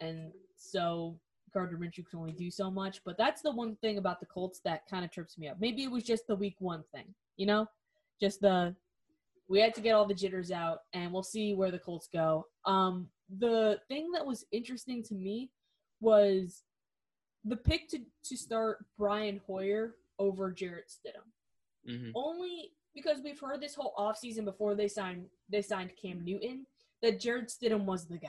[0.00, 1.18] and so
[1.52, 3.02] Gardner Minshew can only do so much.
[3.04, 5.58] But that's the one thing about the Colts that kind of trips me up.
[5.60, 7.66] Maybe it was just the week one thing, you know,
[8.20, 8.74] just the
[9.50, 12.46] we had to get all the jitters out, and we'll see where the Colts go.
[12.66, 13.08] Um,
[13.38, 15.50] the thing that was interesting to me
[16.00, 16.62] was
[17.44, 21.90] the pick to, to start Brian Hoyer over Jarrett Stidham.
[21.90, 22.10] Mm-hmm.
[22.14, 26.66] Only because we've heard this whole offseason before they signed they signed Cam Newton
[27.02, 28.28] that Jarrett Stidham was the guy.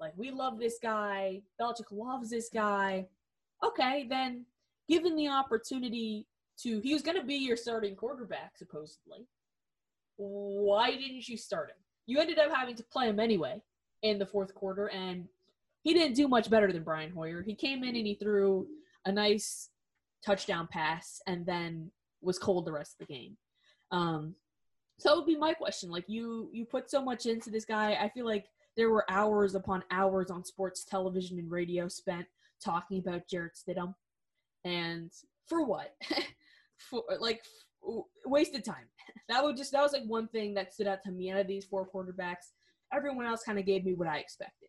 [0.00, 3.06] Like we love this guy, Belichick loves this guy.
[3.62, 4.46] Okay, then
[4.88, 6.26] given the opportunity
[6.60, 9.26] to he was gonna be your starting quarterback, supposedly.
[10.16, 11.76] Why didn't you start him?
[12.06, 13.62] You ended up having to play him anyway
[14.02, 15.26] in the fourth quarter, and
[15.82, 17.42] he didn't do much better than Brian Hoyer.
[17.42, 18.66] He came in and he threw
[19.06, 19.70] a nice
[20.24, 21.90] touchdown pass and then
[22.22, 23.36] was cold the rest of the game.
[23.90, 24.34] Um,
[24.98, 25.90] so that would be my question.
[25.90, 27.98] Like you, you put so much into this guy.
[28.00, 28.46] I feel like
[28.76, 32.26] there were hours upon hours on sports television and radio spent
[32.62, 33.94] talking about Jarrett Stidham,
[34.64, 35.12] and
[35.46, 35.94] for what?
[36.78, 37.42] for like
[38.26, 38.88] wasted time.
[39.30, 41.46] That would just that was like one thing that stood out to me out of
[41.46, 42.52] these four quarterbacks.
[42.92, 44.68] Everyone else kind of gave me what I expected.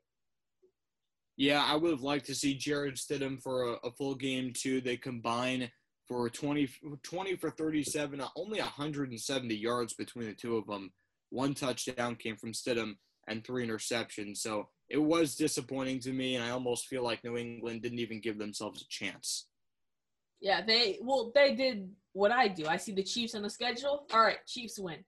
[1.36, 4.80] Yeah, I would have liked to see Jarrett Stidham for a, a full game too.
[4.80, 5.70] They combine
[6.08, 6.70] for 20,
[7.04, 10.92] 20 for 37, uh, only 170 yards between the two of them.
[11.32, 12.96] One touchdown came from Stidham
[13.28, 14.38] and three interceptions.
[14.38, 18.22] So it was disappointing to me, and I almost feel like New England didn't even
[18.22, 19.48] give themselves a chance.
[20.46, 22.68] Yeah, they well they did what I do.
[22.68, 24.06] I see the Chiefs on the schedule.
[24.14, 25.04] All right, Chiefs win.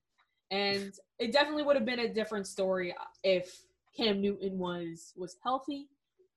[0.50, 3.56] And it definitely would have been a different story if
[3.96, 5.90] Cam Newton was was healthy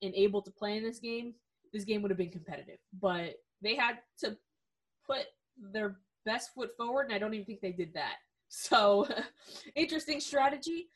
[0.03, 1.33] and able to play in this game.
[1.73, 2.77] This game would have been competitive.
[3.01, 4.37] But they had to
[5.07, 5.25] put
[5.73, 8.17] their best foot forward and I don't even think they did that.
[8.49, 9.07] So,
[9.75, 10.89] interesting strategy.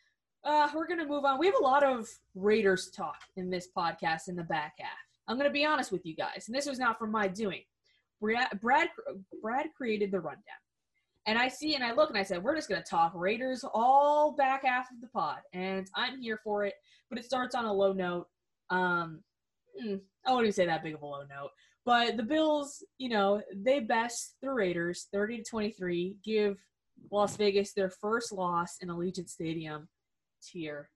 [0.44, 1.40] Uh, we're going to move on.
[1.40, 4.90] We have a lot of Raiders talk in this podcast in the back half.
[5.28, 7.64] I'm going to be honest with you guys, and this was not from my doing.
[8.22, 8.90] Brad, Brad,
[9.42, 10.42] Brad created the rundown.
[11.28, 13.66] And I see and I look and I said, we're just going to talk Raiders
[13.74, 15.38] all back half of the pod.
[15.54, 16.76] And I'm here for it,
[17.10, 18.28] but it starts on a low note.
[18.70, 19.22] Um,
[19.80, 21.50] hmm, I wouldn't even say that big of a low note.
[21.84, 26.58] But the Bills, you know, they best the Raiders 30 to 23, give
[27.12, 29.88] Las Vegas their first loss in Allegiant Stadium
[30.44, 30.90] tier.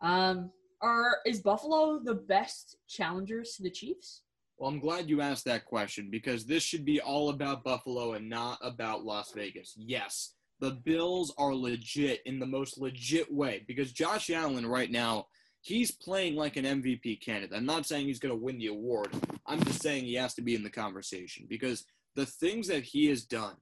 [0.00, 0.50] Um,
[0.82, 4.22] are is Buffalo the best challengers to the Chiefs?
[4.58, 8.28] Well, I'm glad you asked that question because this should be all about Buffalo and
[8.28, 9.74] not about Las Vegas.
[9.76, 15.26] Yes, the Bills are legit in the most legit way because Josh Allen right now,
[15.60, 17.56] he's playing like an MVP candidate.
[17.56, 19.08] I'm not saying he's going to win the award.
[19.46, 23.06] I'm just saying he has to be in the conversation because the things that he
[23.08, 23.56] has done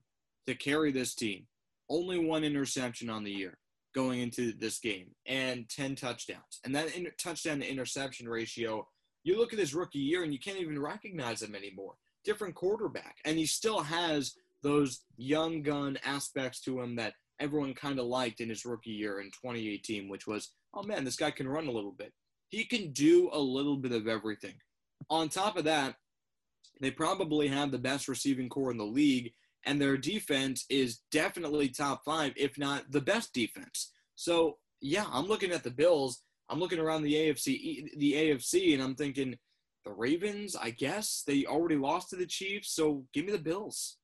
[0.45, 1.47] to carry this team,
[1.89, 3.57] only one interception on the year
[3.93, 6.59] going into this game and 10 touchdowns.
[6.63, 8.87] And that inter- touchdown to interception ratio,
[9.23, 11.93] you look at his rookie year and you can't even recognize him anymore.
[12.23, 13.17] Different quarterback.
[13.25, 18.39] And he still has those young gun aspects to him that everyone kind of liked
[18.39, 21.71] in his rookie year in 2018, which was, oh man, this guy can run a
[21.71, 22.13] little bit.
[22.49, 24.53] He can do a little bit of everything.
[25.09, 25.95] On top of that,
[26.81, 29.33] they probably have the best receiving corps in the league,
[29.65, 33.91] and their defense is definitely top five, if not the best defense.
[34.15, 36.21] So, yeah, I'm looking at the Bills.
[36.53, 39.35] I'm looking around the AFC, the AFC, and I'm thinking
[39.85, 40.55] the Ravens.
[40.55, 43.97] I guess they already lost to the Chiefs, so give me the Bills.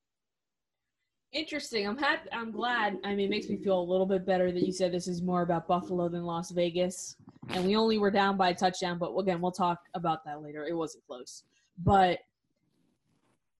[1.32, 1.86] Interesting.
[1.86, 2.28] I'm happy.
[2.32, 2.98] I'm glad.
[3.04, 5.22] I mean, it makes me feel a little bit better that you said this is
[5.22, 7.14] more about Buffalo than Las Vegas,
[7.50, 8.98] and we only were down by a touchdown.
[8.98, 10.66] But again, we'll talk about that later.
[10.66, 11.44] It wasn't close.
[11.78, 12.18] But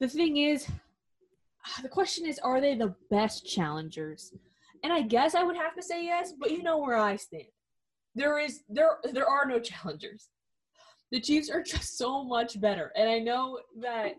[0.00, 0.66] the thing is,
[1.81, 4.33] the question is, are they the best challengers?
[4.83, 6.33] And I guess I would have to say yes.
[6.37, 7.44] But you know where I stand.
[8.14, 10.29] There is there there are no challengers.
[11.12, 14.14] The Chiefs are just so much better, and I know that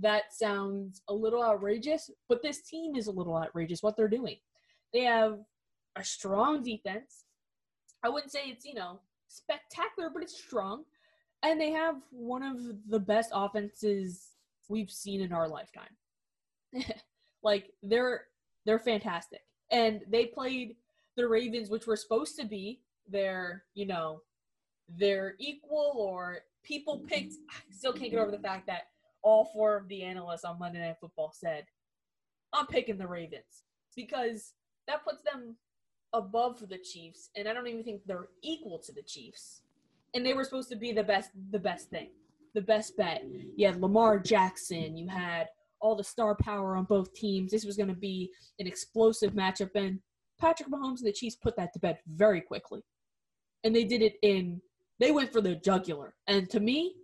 [0.00, 4.36] that sounds a little outrageous, but this team is a little outrageous what they're doing.
[4.92, 5.38] They have
[5.96, 7.24] a strong defense.
[8.02, 10.84] I wouldn't say it's, you know, spectacular, but it's strong.
[11.42, 14.28] And they have one of the best offenses
[14.68, 15.84] we've seen in our lifetime.
[17.42, 18.24] like they're
[18.64, 19.40] they're fantastic.
[19.70, 20.76] And they played
[21.16, 24.20] the Ravens, which were supposed to be their, you know,
[24.88, 28.82] they're equal or people picked I still can't get over the fact that
[29.22, 31.64] all four of the analysts on Monday Night Football said,
[32.52, 33.64] I'm picking the Ravens
[33.96, 34.52] because
[34.86, 35.56] that puts them
[36.12, 39.62] above the Chiefs, and I don't even think they're equal to the Chiefs.
[40.14, 42.10] And they were supposed to be the best, the best thing,
[42.54, 43.24] the best bet.
[43.56, 45.48] You had Lamar Jackson, you had
[45.80, 47.50] all the star power on both teams.
[47.50, 49.98] This was going to be an explosive matchup, and
[50.40, 52.82] Patrick Mahomes and the Chiefs put that to bed very quickly.
[53.66, 54.62] And they did it in,
[55.00, 56.14] they went for the jugular.
[56.28, 56.94] And to me,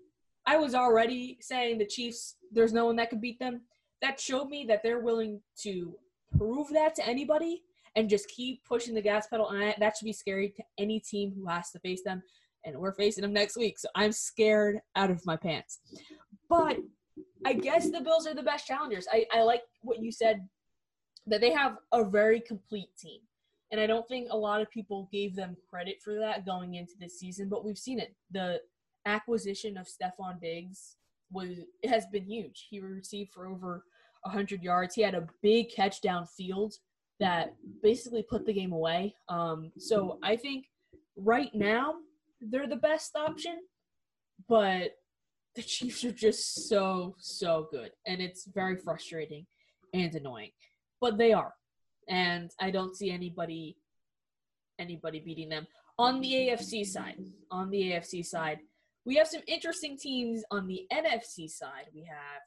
[0.47, 3.63] I was already saying the Chiefs, there's no one that could beat them.
[4.01, 5.97] That showed me that they're willing to
[6.39, 7.65] prove that to anybody
[7.97, 9.51] and just keep pushing the gas pedal.
[9.51, 12.23] And that should be scary to any team who has to face them.
[12.65, 13.81] And we're facing them next week.
[13.81, 15.81] So I'm scared out of my pants.
[16.49, 16.77] But
[17.45, 19.09] I guess the Bills are the best challengers.
[19.13, 20.47] I, I like what you said
[21.27, 23.19] that they have a very complete team.
[23.73, 26.93] And I don't think a lot of people gave them credit for that going into
[27.01, 28.15] this season, but we've seen it.
[28.31, 28.61] The
[29.07, 30.97] acquisition of Stefon Diggs
[31.33, 31.49] was
[31.83, 32.67] it has been huge.
[32.69, 33.85] He received for over
[34.25, 34.95] 100 yards.
[34.95, 36.75] He had a big catch downfield
[37.19, 39.15] that basically put the game away.
[39.31, 40.67] Um, so I think
[41.17, 41.95] right now
[42.41, 43.59] they're the best option,
[44.49, 44.93] but
[45.55, 49.47] the Chiefs are just so so good, and it's very frustrating
[49.95, 50.51] and annoying.
[51.01, 51.55] But they are,
[52.13, 53.77] and I don't see anybody
[54.79, 55.67] anybody beating them
[55.99, 57.17] on the AFC side.
[57.51, 58.59] On the AFC side,
[59.05, 61.87] we have some interesting teams on the NFC side.
[61.95, 62.43] We have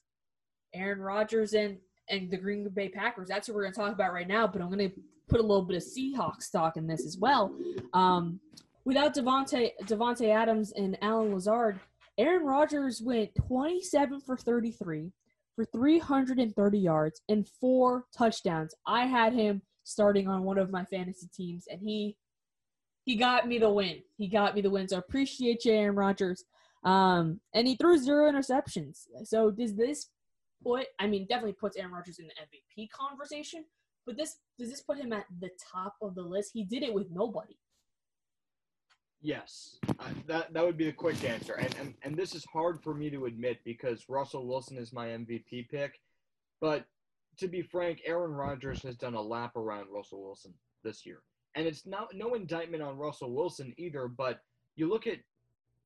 [0.73, 1.77] Aaron Rodgers and
[2.09, 3.27] and the Green Bay Packers.
[3.27, 4.45] That's what we're going to talk about right now.
[4.45, 4.95] But I'm going to
[5.27, 7.51] put a little bit of Seahawks talk in this as well.
[7.93, 8.39] Um,
[8.83, 11.79] without Davante Davante Adams and Allen Lazard,
[12.19, 15.11] Aaron Rodgers went 27 for 33
[15.55, 18.73] for 330 yards and four touchdowns.
[18.85, 22.17] I had him starting on one of my fantasy teams, and he
[23.05, 24.01] he got me the win.
[24.17, 24.87] He got me the win.
[24.87, 26.43] So appreciate you, Aaron Rodgers.
[26.83, 29.01] Um, and he threw zero interceptions.
[29.23, 30.09] So does this
[30.63, 30.87] put?
[30.99, 33.63] I mean, definitely puts Aaron Rodgers in the MVP conversation.
[34.05, 36.51] But this does this put him at the top of the list?
[36.53, 37.57] He did it with nobody.
[39.25, 42.81] Yes, uh, that that would be the quick answer, and, and and this is hard
[42.83, 45.99] for me to admit because Russell Wilson is my MVP pick,
[46.61, 46.85] but
[47.37, 50.53] to be frank, Aaron Rodgers has done a lap around Russell Wilson
[50.83, 51.21] this year
[51.55, 54.41] and it's not no indictment on Russell Wilson either, but
[54.75, 55.19] you look at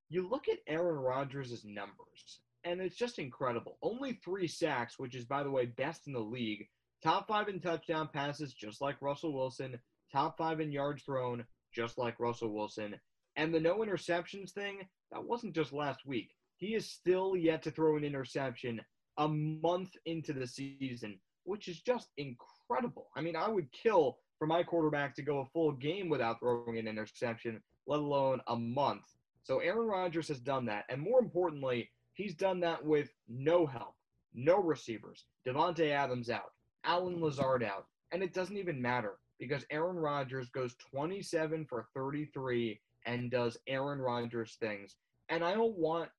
[0.10, 3.78] you look at Aaron Rodgers' numbers, and it's just incredible.
[3.84, 6.68] Only three sacks, which is by the way best in the league.
[7.04, 9.80] Top five in touchdown passes, just like Russell Wilson.
[10.12, 12.96] Top five in yards thrown, just like Russell Wilson.
[13.40, 16.36] And the no interceptions thing, that wasn't just last week.
[16.58, 18.82] He is still yet to throw an interception
[19.18, 23.08] a month into the season, which is just incredible.
[23.16, 26.78] I mean, I would kill for my quarterback to go a full game without throwing
[26.80, 29.06] an interception, let alone a month.
[29.44, 30.84] So Aaron Rodgers has done that.
[30.90, 33.96] And more importantly, he's done that with no help,
[34.34, 35.24] no receivers.
[35.48, 36.52] Davante Adams out,
[36.84, 42.82] Allen Lazard out, And it doesn't even matter because Aaron Rodgers goes 27 for 33
[43.06, 44.96] and does Aaron Rodgers things.
[45.30, 46.10] And I don't want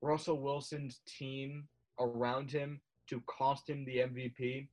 [0.00, 1.68] Russell Wilson's team
[1.98, 4.68] around him to cost him the MVP.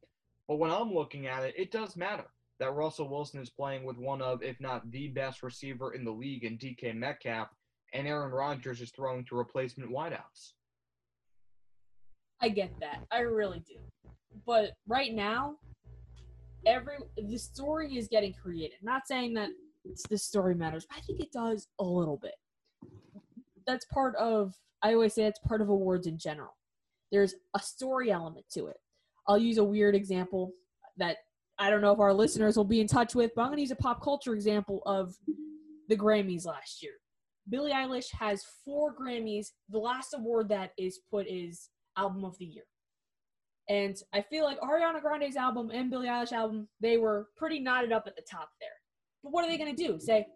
[0.47, 2.25] But when I'm looking at it, it does matter
[2.59, 6.11] that Russell Wilson is playing with one of, if not the best receiver in the
[6.11, 7.49] league in DK Metcalf,
[7.93, 10.53] and Aaron Rodgers is throwing to replacement wideouts.
[12.41, 13.03] I get that.
[13.11, 13.75] I really do.
[14.45, 15.55] But right now,
[16.65, 18.77] every the story is getting created.
[18.81, 19.49] Not saying that
[20.09, 20.85] the story matters.
[20.91, 22.35] I think it does a little bit.
[23.67, 26.55] That's part of I always say it's part of awards in general.
[27.11, 28.77] There's a story element to it.
[29.27, 30.51] I'll use a weird example
[30.97, 31.17] that
[31.57, 33.61] I don't know if our listeners will be in touch with, but I'm going to
[33.61, 35.13] use a pop culture example of
[35.89, 36.93] the Grammys last year.
[37.49, 39.47] Billie Eilish has four Grammys.
[39.69, 42.63] The last award that is put is Album of the Year.
[43.67, 47.91] And I feel like Ariana Grande's album and Billie Eilish album, they were pretty knotted
[47.91, 48.69] up at the top there.
[49.23, 49.99] But what are they going to do?
[49.99, 50.27] Say,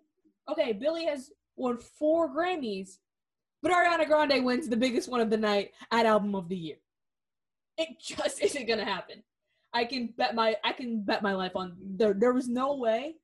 [0.50, 2.98] okay, Billie has won four Grammys,
[3.62, 6.78] but Ariana Grande wins the biggest one of the night at Album of the Year.
[7.78, 9.24] It just isn't going to happen.
[9.74, 12.14] I can bet my I can bet my life on there.
[12.14, 13.16] There was no way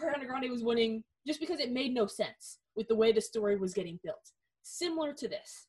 [0.00, 3.56] Ariana Grande was winning just because it made no sense with the way the story
[3.56, 4.30] was getting built.
[4.62, 5.66] Similar to this,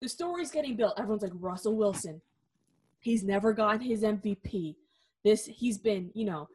[0.00, 0.98] the story's getting built.
[0.98, 2.22] Everyone's like Russell Wilson.
[3.00, 4.76] He's never gotten his MVP.
[5.22, 6.48] This he's been, you know,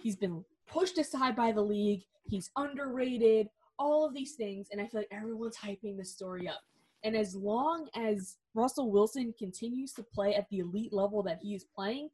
[0.00, 2.02] he's been pushed aside by the league.
[2.24, 3.48] He's underrated.
[3.78, 6.60] All of these things, and I feel like everyone's hyping the story up.
[7.02, 11.54] And as long as Russell Wilson continues to play at the elite level that he
[11.54, 12.10] is playing,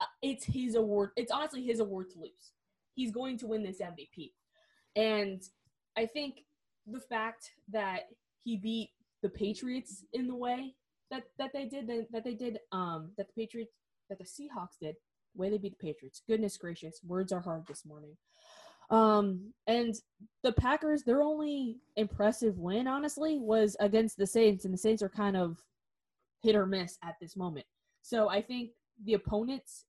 [0.00, 1.10] uh, it's his award.
[1.16, 2.52] It's honestly his award to lose.
[2.94, 4.32] He's going to win this MVP.
[4.96, 5.40] And
[5.96, 6.40] I think
[6.86, 8.08] the fact that
[8.42, 8.90] he beat
[9.22, 10.74] the Patriots in the way
[11.10, 13.72] that, that they did that that they did um that the Patriots
[14.08, 14.96] that the Seahawks did
[15.34, 16.22] way they beat the Patriots.
[16.26, 18.16] Goodness gracious, words are hard this morning.
[18.90, 19.94] Um and
[20.42, 25.08] the Packers their only impressive win honestly was against the Saints and the Saints are
[25.08, 25.62] kind of
[26.42, 27.66] hit or miss at this moment.
[28.02, 28.70] So I think
[29.04, 29.86] the opponents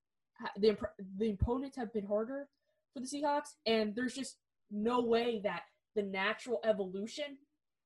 [0.58, 0.78] the
[1.18, 2.48] the opponents have been harder
[2.94, 4.38] for the Seahawks and there's just
[4.72, 5.64] no way that
[5.96, 7.38] the natural evolution.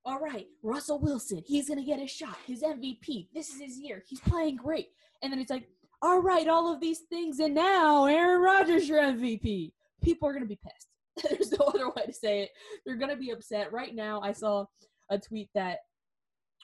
[0.05, 2.37] All right, Russell Wilson, he's to get a shot.
[2.47, 3.27] His MVP.
[3.33, 4.03] This is his year.
[4.07, 4.87] He's playing great.
[5.21, 5.67] And then it's like,
[6.01, 9.71] all right, all of these things, and now Aaron Rodgers, your MVP.
[10.01, 10.87] People are going to be pissed.
[11.29, 12.49] There's no other way to say it.
[12.85, 13.73] They're going to be upset.
[13.73, 14.65] Right now, I saw
[15.09, 15.79] a tweet that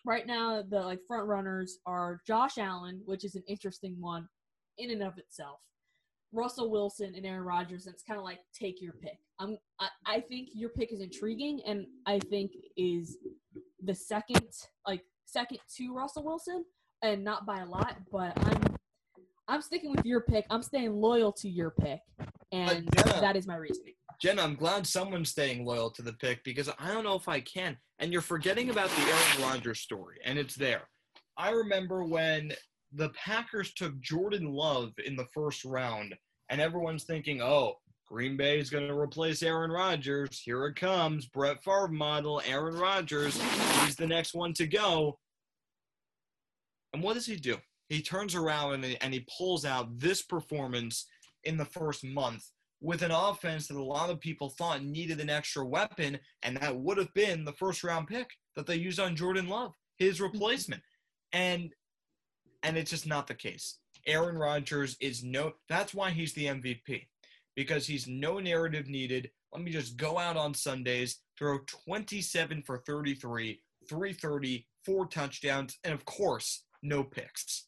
[0.06, 4.28] right now the like front runners are Josh Allen, which is an interesting one
[4.78, 5.60] in and of itself.
[6.32, 9.18] Russell Wilson and Aaron Rodgers, and it's kind of like take your pick.
[9.40, 13.18] I'm, I, I think your pick is intriguing, and I think is
[13.84, 14.46] the second,
[14.88, 16.66] like second to Russell Wilson,
[17.02, 18.76] and not by a lot, but I'm,
[19.48, 20.46] I'm sticking with your pick.
[20.50, 22.00] I'm staying loyal to your pick,
[22.52, 23.94] and Jenna, that is my reasoning.
[24.20, 27.42] Jenna, I'm glad someone's staying loyal to the pick because I don't know if I
[27.42, 27.78] can.
[28.00, 30.84] And you're forgetting about the Aaron Rodgers story, and it's there.
[31.38, 32.54] I remember when
[32.94, 36.16] the Packers took Jordan Love in the first round,
[36.50, 37.76] and everyone's thinking, oh,
[38.08, 40.40] Green Bay is going to replace Aaron Rodgers.
[40.40, 41.26] Here it comes.
[41.26, 43.42] Brett Favre model, Aaron Rodgers.
[43.84, 45.18] He's the next one to go.
[46.94, 47.58] And what does he do?
[47.90, 51.08] He turns around and, and he pulls out this performance
[51.44, 52.44] in the first month
[52.82, 56.76] with an offense that a lot of people thought needed an extra weapon, and that
[56.76, 60.26] would have been the first round pick that they used on Jordan Love, his mm-hmm.
[60.26, 60.82] replacement.
[61.34, 61.72] And
[62.64, 63.78] and it's just not the case.
[64.08, 67.08] Aaron Rodgers is no that's why he's the MVP.
[67.56, 69.32] Because he's no narrative needed.
[69.54, 75.94] Let me just go out on Sundays, throw 27 for 33, 330, four touchdowns, and
[75.94, 77.68] of course, no picks.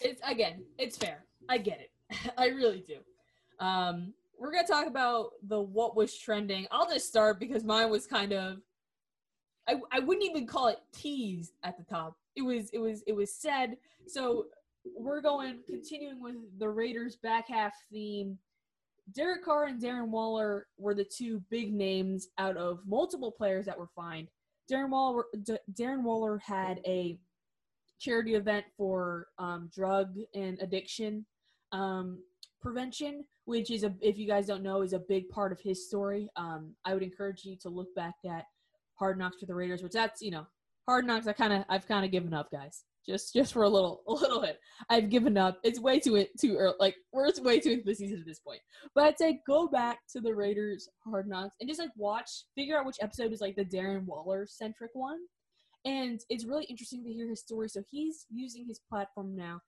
[0.00, 1.24] It's again, it's fair.
[1.48, 2.32] I get it.
[2.38, 2.98] I really do.
[3.64, 6.66] Um, we're gonna talk about the what was trending.
[6.70, 8.58] I'll just start because mine was kind of
[9.68, 12.16] I, I wouldn't even call it teased at the top.
[12.36, 13.76] It was it was it was said.
[14.06, 14.46] So
[14.96, 18.38] we're going continuing with the Raiders back half theme.
[19.14, 23.78] Derek Carr and Darren Waller were the two big names out of multiple players that
[23.78, 24.28] were fined.
[24.70, 27.18] Darren Waller, D- Darren Waller had a
[28.00, 31.24] charity event for um, drug and addiction
[31.72, 32.18] um,
[32.60, 35.86] prevention, which is a, if you guys don't know, is a big part of his
[35.88, 36.28] story.
[36.36, 38.44] Um, I would encourage you to look back at
[38.98, 40.46] Hard Knocks for the Raiders, which that's you know
[40.86, 41.26] Hard Knocks.
[41.26, 42.84] I kind of I've kind of given up, guys.
[43.06, 44.58] Just just for a little a little bit.
[44.90, 45.58] I've given up.
[45.62, 46.74] It's way too too early.
[46.78, 48.60] Like we're way too into the season at this point.
[48.94, 52.78] But I'd say go back to the Raiders Hard Knocks and just like watch, figure
[52.78, 55.18] out which episode is like the Darren Waller centric one.
[55.84, 57.68] And it's really interesting to hear his story.
[57.68, 59.60] So he's using his platform now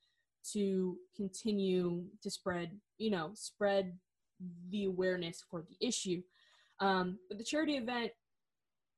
[0.53, 3.99] to continue to spread, you know, spread
[4.71, 6.23] the awareness for the issue.
[6.81, 8.13] Um, but the charity event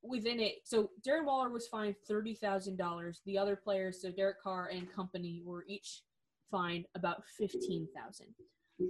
[0.02, 3.20] within it, so Darren Waller was fined thirty thousand dollars.
[3.26, 6.02] The other players, so Derek Carr and company, were each
[6.50, 8.28] fined about fifteen thousand.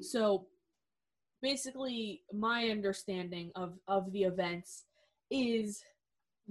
[0.02, 0.46] So
[1.40, 4.84] basically, my understanding of of the events
[5.30, 5.82] is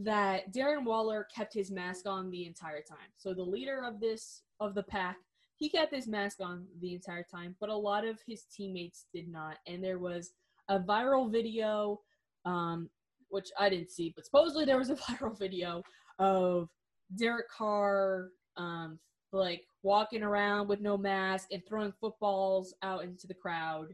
[0.03, 3.09] that Darren Waller kept his mask on the entire time.
[3.17, 5.17] So the leader of this of the pack,
[5.55, 9.27] he kept his mask on the entire time, but a lot of his teammates did
[9.27, 9.57] not.
[9.67, 10.31] And there was
[10.69, 12.01] a viral video,
[12.45, 12.89] um,
[13.29, 15.83] which I didn't see, but supposedly there was a viral video
[16.19, 16.69] of
[17.15, 18.99] Derek Carr, um,
[19.31, 23.93] like walking around with no mask and throwing footballs out into the crowd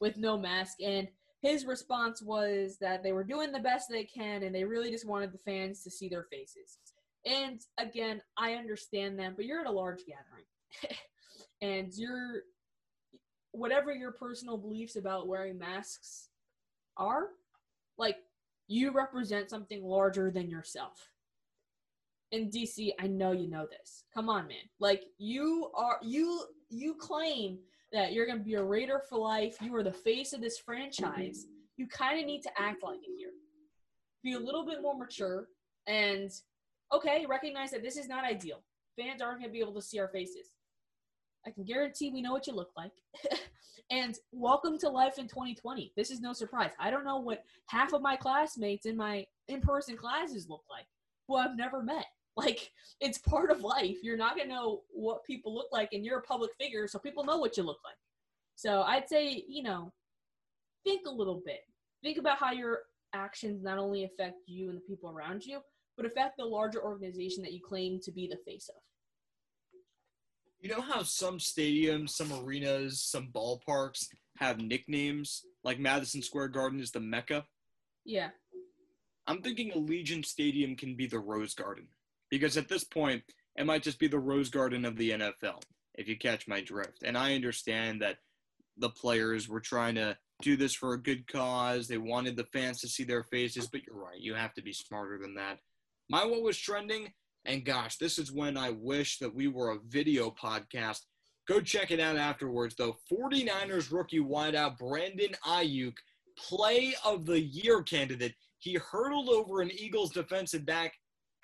[0.00, 0.78] with no mask.
[0.82, 1.08] And
[1.42, 5.06] his response was that they were doing the best they can and they really just
[5.06, 6.78] wanted the fans to see their faces.
[7.24, 10.96] And again, I understand them, but you're at a large gathering.
[11.62, 12.42] and you're
[13.52, 16.28] whatever your personal beliefs about wearing masks
[16.96, 17.28] are,
[17.98, 18.16] like
[18.68, 21.10] you represent something larger than yourself.
[22.32, 24.04] In DC, I know you know this.
[24.12, 24.56] Come on, man.
[24.80, 27.58] Like you are you you claim
[27.92, 29.56] that you're going to be a Raider for life.
[29.60, 31.46] You are the face of this franchise.
[31.76, 33.30] You kind of need to act like it here.
[34.22, 35.48] Be a little bit more mature
[35.86, 36.30] and,
[36.92, 38.62] okay, recognize that this is not ideal.
[38.98, 40.50] Fans aren't going to be able to see our faces.
[41.46, 42.90] I can guarantee we know what you look like.
[43.90, 45.92] and welcome to life in 2020.
[45.96, 46.72] This is no surprise.
[46.80, 50.86] I don't know what half of my classmates in my in person classes look like,
[51.28, 52.06] who I've never met.
[52.36, 52.70] Like
[53.00, 53.96] it's part of life.
[54.02, 57.24] You're not gonna know what people look like, and you're a public figure, so people
[57.24, 57.96] know what you look like.
[58.56, 59.92] So I'd say, you know,
[60.84, 61.60] think a little bit.
[62.02, 62.80] Think about how your
[63.14, 65.60] actions not only affect you and the people around you,
[65.96, 68.80] but affect the larger organization that you claim to be the face of.
[70.60, 74.06] You know how some stadiums, some arenas, some ballparks
[74.38, 77.44] have nicknames, like Madison Square Garden is the Mecca?
[78.04, 78.28] Yeah.
[79.26, 81.88] I'm thinking Allegiant Stadium can be the Rose Garden
[82.30, 83.22] because at this point,
[83.56, 85.62] it might just be the rose garden of the NFL,
[85.94, 87.02] if you catch my drift.
[87.04, 88.18] And I understand that
[88.76, 91.88] the players were trying to do this for a good cause.
[91.88, 94.20] They wanted the fans to see their faces, but you're right.
[94.20, 95.58] You have to be smarter than that.
[96.08, 97.12] My what was trending,
[97.46, 101.00] and gosh, this is when I wish that we were a video podcast.
[101.48, 102.96] Go check it out afterwards, though.
[103.10, 105.94] 49ers rookie wideout Brandon Aiyuk,
[106.36, 108.34] play of the year candidate.
[108.58, 110.92] He hurdled over an Eagles defensive back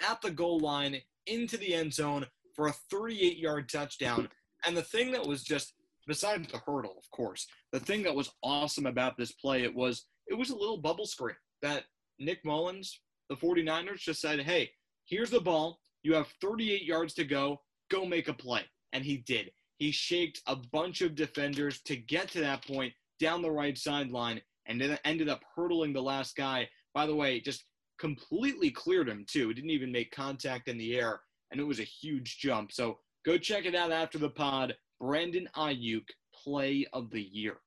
[0.08, 4.28] at the goal line into the end zone for a 38 yard touchdown.
[4.66, 5.74] And the thing that was just,
[6.06, 10.06] besides the hurdle, of course, the thing that was awesome about this play, it was
[10.28, 11.84] it was a little bubble screen that
[12.18, 14.70] Nick Mullens, the 49ers, just said, hey,
[15.04, 15.80] here's the ball.
[16.02, 17.60] You have 38 yards to go.
[17.90, 18.62] Go make a play.
[18.92, 19.50] And he did.
[19.78, 24.40] He shaked a bunch of defenders to get to that point down the right sideline
[24.66, 26.68] and then ended up hurdling the last guy.
[26.94, 27.64] By the way, just
[28.02, 29.50] completely cleared him too.
[29.50, 31.20] It didn't even make contact in the air,
[31.52, 32.72] and it was a huge jump.
[32.72, 34.74] So go check it out after the pod.
[35.00, 37.58] Brandon Aiyuk, play of the year.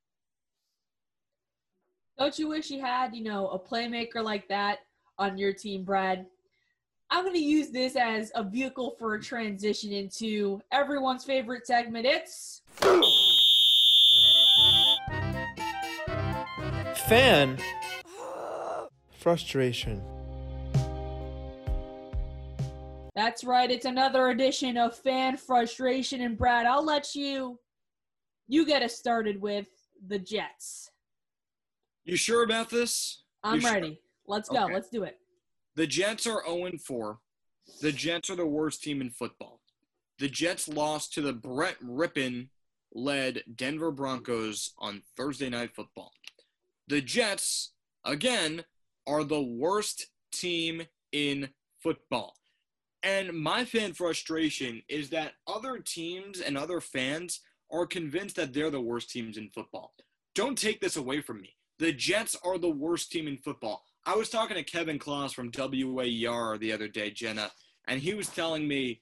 [2.19, 4.79] Don't you wish you had, you know, a playmaker like that
[5.17, 6.25] on your team, Brad?
[7.09, 12.05] I'm going to use this as a vehicle for a transition into everyone's favorite segment.
[12.05, 12.61] It's
[17.07, 17.57] fan
[19.17, 20.14] frustration.
[23.25, 23.71] That's right.
[23.71, 26.21] It's another edition of Fan Frustration.
[26.21, 27.57] And Brad, I'll let you
[28.47, 29.65] you get us started with
[30.07, 30.91] the Jets.
[32.03, 33.23] You sure about this?
[33.43, 33.87] I'm You ready.
[33.87, 33.97] sure?
[34.27, 34.65] Let's go.
[34.65, 34.75] Okay.
[34.75, 35.17] Let's do it.
[35.75, 37.17] The Jets are 0 4.
[37.81, 39.59] The Jets are the worst team in football.
[40.19, 42.49] The Jets lost to the Brett Rypien
[42.93, 46.11] led Denver Broncos on Thursday Night Football.
[46.87, 47.73] The Jets,
[48.03, 48.65] again,
[49.07, 51.49] are the worst team in
[51.81, 52.35] football.
[53.05, 57.41] And my fan frustration is that other teams and other fans
[57.71, 59.93] are convinced that they're the worst teams in football.
[60.33, 61.55] Don't take this away from me.
[61.77, 63.83] The Jets are the worst team in football.
[64.07, 67.51] I was talking to Kevin Kloss from WAER the other day, Jenna,
[67.87, 69.01] and he was telling me,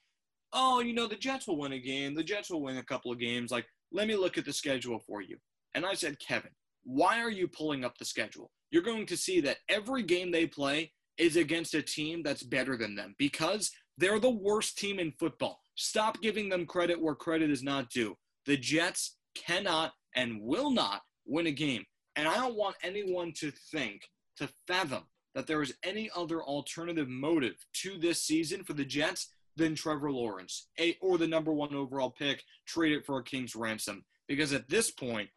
[0.51, 2.13] oh, you know, the Jets will win a game.
[2.13, 3.51] The Jets will win a couple of games.
[3.51, 5.37] Like, let me look at the schedule for you.
[5.75, 6.51] And I said, Kevin,
[6.83, 8.51] why are you pulling up the schedule?
[8.69, 12.75] You're going to see that every game they play is against a team that's better
[12.75, 15.59] than them because they're the worst team in football.
[15.75, 18.15] Stop giving them credit where credit is not due.
[18.45, 21.85] The Jets cannot and will not win a game.
[22.15, 24.01] And I don't want anyone to think,
[24.37, 29.33] to fathom, that there is any other alternative motive to this season for the Jets
[29.55, 33.55] than Trevor Lawrence, a, or the number one overall pick, trade it for a king's
[33.55, 34.03] ransom.
[34.27, 35.29] Because at this point,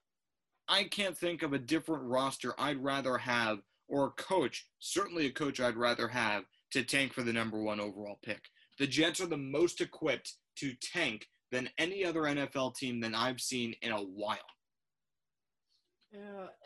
[0.68, 5.32] I can't think of a different roster I'd rather have, or a coach, certainly a
[5.32, 6.44] coach I'd rather have,
[6.77, 8.51] to tank for the number one overall pick.
[8.79, 13.41] The Jets are the most equipped to tank than any other NFL team than I've
[13.41, 14.37] seen in a while.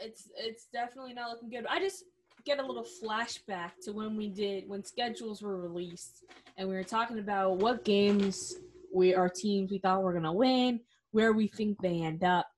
[0.01, 1.67] It's it's definitely not looking good.
[1.69, 2.05] I just
[2.45, 6.25] get a little flashback to when we did when schedules were released
[6.57, 8.55] and we were talking about what games
[8.93, 10.81] we our teams we thought were gonna win,
[11.13, 12.49] where we think they end up.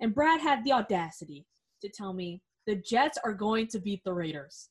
[0.00, 1.44] And Brad had the audacity
[1.82, 4.70] to tell me the Jets are going to beat the Raiders.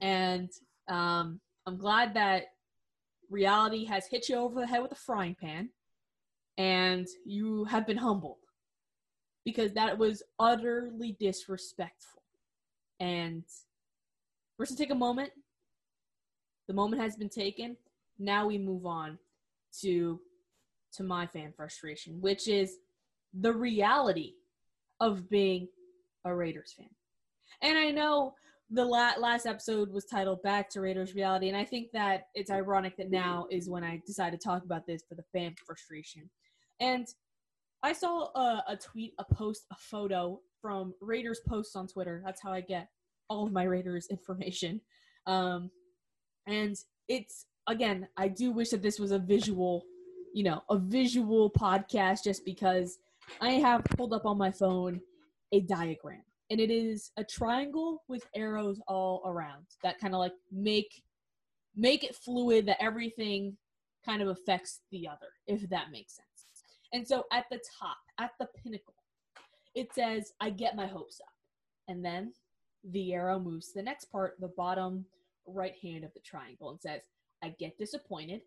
[0.00, 0.50] And
[0.88, 2.44] um, I'm glad that
[3.30, 5.70] reality has hit you over the head with a frying pan
[6.56, 8.38] and you have been humbled
[9.44, 12.22] because that was utterly disrespectful.
[13.00, 13.44] And
[14.58, 15.30] we're going to take a moment.
[16.66, 17.76] The moment has been taken.
[18.18, 19.18] Now we move on
[19.80, 20.20] to
[20.94, 22.78] to my fan frustration, which is
[23.32, 24.34] the reality
[25.00, 25.68] of being
[26.24, 26.88] a Raiders fan.
[27.62, 28.34] And I know
[28.70, 32.50] the la- last episode was titled Back to Raiders Reality, and I think that it's
[32.50, 36.28] ironic that now is when I decided to talk about this for the fan frustration.
[36.80, 37.06] And
[37.82, 42.22] I saw a, a tweet, a post, a photo from Raiders posts on Twitter.
[42.24, 42.88] That's how I get
[43.28, 44.80] all of my Raiders information.
[45.26, 45.70] Um,
[46.46, 46.76] and
[47.08, 49.84] it's again, I do wish that this was a visual,
[50.34, 52.98] you know, a visual podcast, just because
[53.40, 55.00] I have pulled up on my phone
[55.52, 60.32] a diagram, and it is a triangle with arrows all around that kind of like
[60.52, 61.02] make
[61.76, 63.56] make it fluid that everything
[64.04, 66.26] kind of affects the other, if that makes sense.
[66.92, 68.94] And so at the top, at the pinnacle,
[69.74, 71.32] it says, I get my hopes up.
[71.86, 72.32] And then
[72.90, 75.04] the arrow moves to the next part, the bottom
[75.46, 77.02] right hand of the triangle, and says,
[77.42, 78.40] I get disappointed.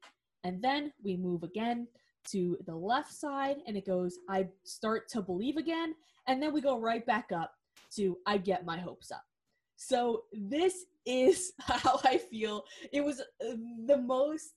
[0.44, 1.88] And then we move again
[2.32, 5.96] to the left side, and it goes, I start to believe again.
[6.28, 7.54] And then we go right back up
[7.96, 9.24] to, I get my hopes up.
[9.76, 12.64] So this is how I feel.
[12.94, 13.56] It was uh,
[13.86, 14.54] the most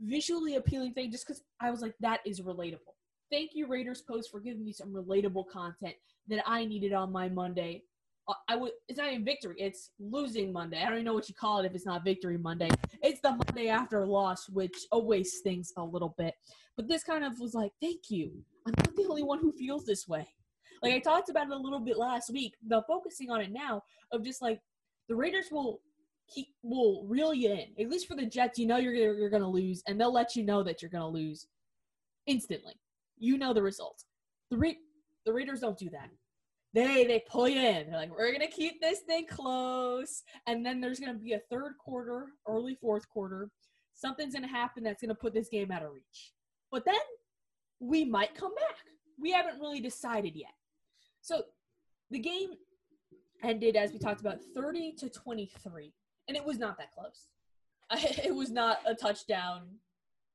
[0.00, 2.94] visually appealing thing just because I was like, that is relatable.
[3.30, 5.94] Thank you, Raiders Post, for giving me some relatable content
[6.28, 7.82] that I needed on my Monday.
[8.28, 8.72] Uh, I would.
[8.88, 9.54] It's not even victory.
[9.58, 10.80] It's losing Monday.
[10.80, 12.68] I don't even know what you call it if it's not victory Monday.
[13.02, 16.34] It's the Monday after loss, which always stings a little bit.
[16.76, 18.32] But this kind of was like, thank you.
[18.66, 20.26] I'm not the only one who feels this way.
[20.82, 22.54] Like I talked about it a little bit last week.
[22.66, 24.60] The focusing on it now of just like
[25.08, 25.80] the Raiders will
[26.28, 27.68] keep will reel you in.
[27.78, 30.36] At least for the Jets, you know you're you're going to lose, and they'll let
[30.36, 31.46] you know that you're going to lose
[32.26, 32.74] instantly.
[33.18, 34.04] You know the result.
[34.50, 34.70] The Ra-
[35.24, 36.10] the Raiders don't do that.
[36.74, 37.86] They they pull you in.
[37.86, 41.74] They're like, we're gonna keep this thing close, and then there's gonna be a third
[41.78, 43.48] quarter, early fourth quarter.
[43.94, 46.32] Something's gonna happen that's gonna put this game out of reach.
[46.70, 47.00] But then
[47.80, 48.76] we might come back.
[49.18, 50.52] We haven't really decided yet.
[51.26, 51.42] So
[52.12, 52.50] the game
[53.42, 55.92] ended as we talked about 30 to 23
[56.28, 57.26] and it was not that close.
[58.24, 59.62] it was not a touchdown.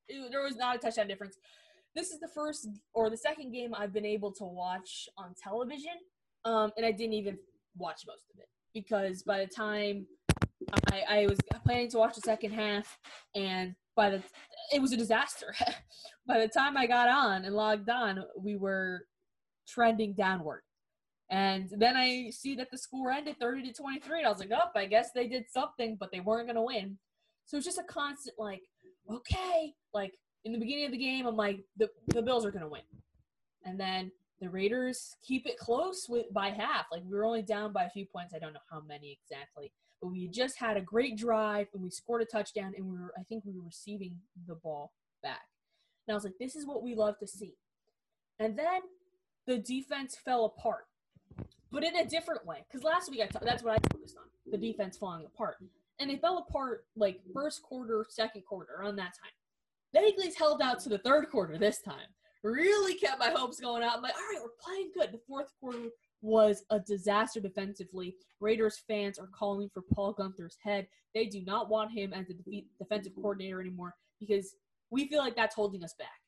[0.10, 1.38] It, there was not a touchdown difference.
[1.96, 5.94] This is the first or the second game I've been able to watch on television,
[6.44, 7.38] um, and I didn't even
[7.78, 10.06] watch most of it because by the time
[10.92, 12.98] I, I was planning to watch the second half,
[13.34, 14.22] and by the
[14.74, 15.56] it was a disaster.
[16.28, 19.06] by the time I got on and logged on, we were
[19.68, 20.64] trending downward.
[21.32, 24.20] And then I see that the score ended 30 to 23.
[24.20, 26.62] And I was like, oh, I guess they did something, but they weren't going to
[26.62, 26.98] win.
[27.46, 28.62] So it's just a constant, like,
[29.10, 29.74] okay.
[29.94, 30.14] Like,
[30.44, 32.82] in the beginning of the game, I'm like, the, the Bills are going to win.
[33.64, 34.12] And then
[34.42, 36.88] the Raiders keep it close with by half.
[36.92, 38.34] Like, we were only down by a few points.
[38.34, 39.72] I don't know how many exactly.
[40.02, 43.14] But we just had a great drive and we scored a touchdown and we were,
[43.18, 44.18] I think we were receiving
[44.48, 44.92] the ball
[45.24, 45.48] back.
[46.08, 47.54] And I was like, this is what we love to see.
[48.38, 48.82] And then
[49.46, 50.86] the defense fell apart
[51.72, 52.66] but in a different way.
[52.68, 55.58] Because last week I t- that's what I focused on the defense falling apart,
[56.00, 59.32] and it fell apart like first quarter, second quarter around that time.
[59.94, 62.08] Then Eagles held out to the third quarter this time.
[62.44, 63.98] Really kept my hopes going out.
[63.98, 65.12] I'm like, all right, we're playing good.
[65.12, 65.90] The fourth quarter
[66.22, 68.16] was a disaster defensively.
[68.40, 70.88] Raiders fans are calling for Paul Guenther's head.
[71.14, 74.56] They do not want him as the defensive coordinator anymore because
[74.90, 76.20] we feel like that's holding us back.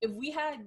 [0.00, 0.66] If we had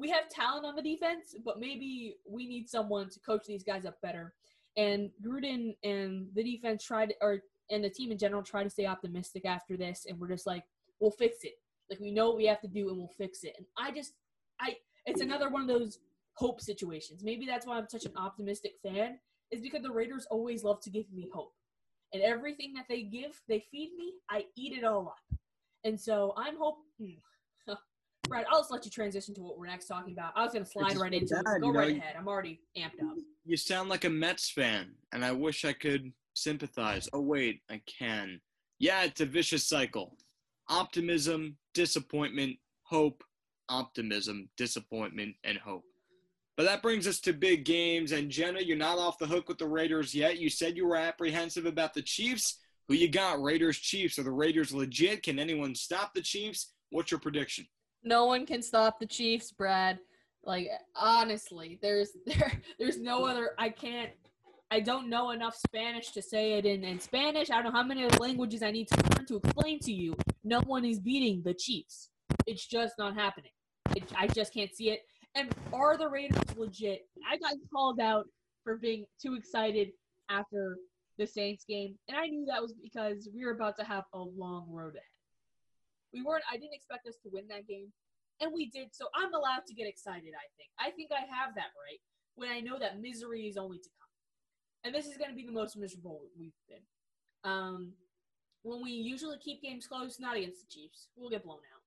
[0.00, 3.84] we have talent on the defense, but maybe we need someone to coach these guys
[3.84, 4.32] up better.
[4.76, 8.86] And Gruden and the defense tried, or and the team in general tried to stay
[8.86, 10.64] optimistic after this, and we're just like,
[11.00, 11.54] we'll fix it.
[11.90, 13.54] Like we know what we have to do, and we'll fix it.
[13.58, 14.14] And I just,
[14.58, 15.98] I, it's another one of those
[16.34, 17.22] hope situations.
[17.22, 19.18] Maybe that's why I'm such an optimistic fan,
[19.50, 21.52] is because the Raiders always love to give me hope.
[22.14, 25.38] And everything that they give, they feed me, I eat it all up.
[25.84, 26.84] And so I'm hoping.
[26.98, 27.18] Hmm,
[28.30, 30.32] Brad, I'll just let you transition to what we're next talking about.
[30.36, 31.44] I was going to slide right into it.
[31.44, 32.14] Go you know, right ahead.
[32.16, 33.16] I'm already amped up.
[33.44, 37.08] You sound like a Mets fan, and I wish I could sympathize.
[37.12, 38.40] Oh, wait, I can.
[38.78, 40.16] Yeah, it's a vicious cycle
[40.68, 43.24] optimism, disappointment, hope,
[43.68, 45.82] optimism, disappointment, and hope.
[46.56, 48.12] But that brings us to big games.
[48.12, 50.38] And Jenna, you're not off the hook with the Raiders yet.
[50.38, 52.60] You said you were apprehensive about the Chiefs.
[52.86, 53.42] Who you got?
[53.42, 54.20] Raiders, Chiefs.
[54.20, 55.24] Are the Raiders legit?
[55.24, 56.72] Can anyone stop the Chiefs?
[56.90, 57.66] What's your prediction?
[58.02, 59.98] No one can stop the Chiefs, Brad.
[60.44, 63.50] Like honestly, there's there there's no other.
[63.58, 64.10] I can't.
[64.72, 67.50] I don't know enough Spanish to say it in, in Spanish.
[67.50, 70.16] I don't know how many languages I need to learn to explain to you.
[70.44, 72.10] No one is beating the Chiefs.
[72.46, 73.50] It's just not happening.
[73.96, 75.00] It, I just can't see it.
[75.34, 77.08] And are the Raiders legit?
[77.28, 78.26] I got called out
[78.62, 79.88] for being too excited
[80.28, 80.76] after
[81.18, 84.18] the Saints game, and I knew that was because we were about to have a
[84.18, 85.02] long road ahead.
[86.12, 86.44] We weren't.
[86.50, 87.92] I didn't expect us to win that game,
[88.40, 88.94] and we did.
[88.94, 90.32] So I'm allowed to get excited.
[90.34, 90.70] I think.
[90.78, 92.00] I think I have that right
[92.34, 94.10] when I know that misery is only to come,
[94.84, 96.82] and this is going to be the most miserable we've been.
[97.44, 97.92] Um,
[98.62, 101.82] when we usually keep games close, not against the Chiefs, we'll get blown out.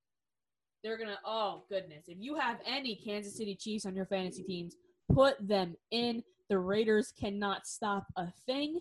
[0.84, 1.20] They're gonna.
[1.26, 2.06] Oh goodness!
[2.08, 4.76] If you have any Kansas City Chiefs on your fantasy teams,
[5.14, 6.24] put them in.
[6.50, 8.80] The Raiders cannot stop a thing.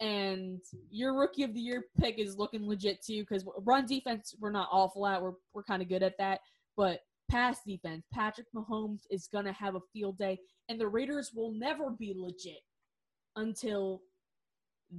[0.00, 4.50] And your rookie of the year pick is looking legit too because run defense we're
[4.50, 5.22] not awful at.
[5.22, 6.40] We're we're kind of good at that,
[6.76, 10.38] but pass defense, Patrick Mahomes is gonna have a field day,
[10.68, 12.60] and the Raiders will never be legit
[13.36, 14.02] until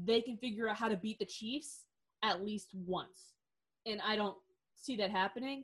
[0.05, 1.85] they can figure out how to beat the Chiefs
[2.23, 3.33] at least once.
[3.85, 4.37] And I don't
[4.75, 5.63] see that happening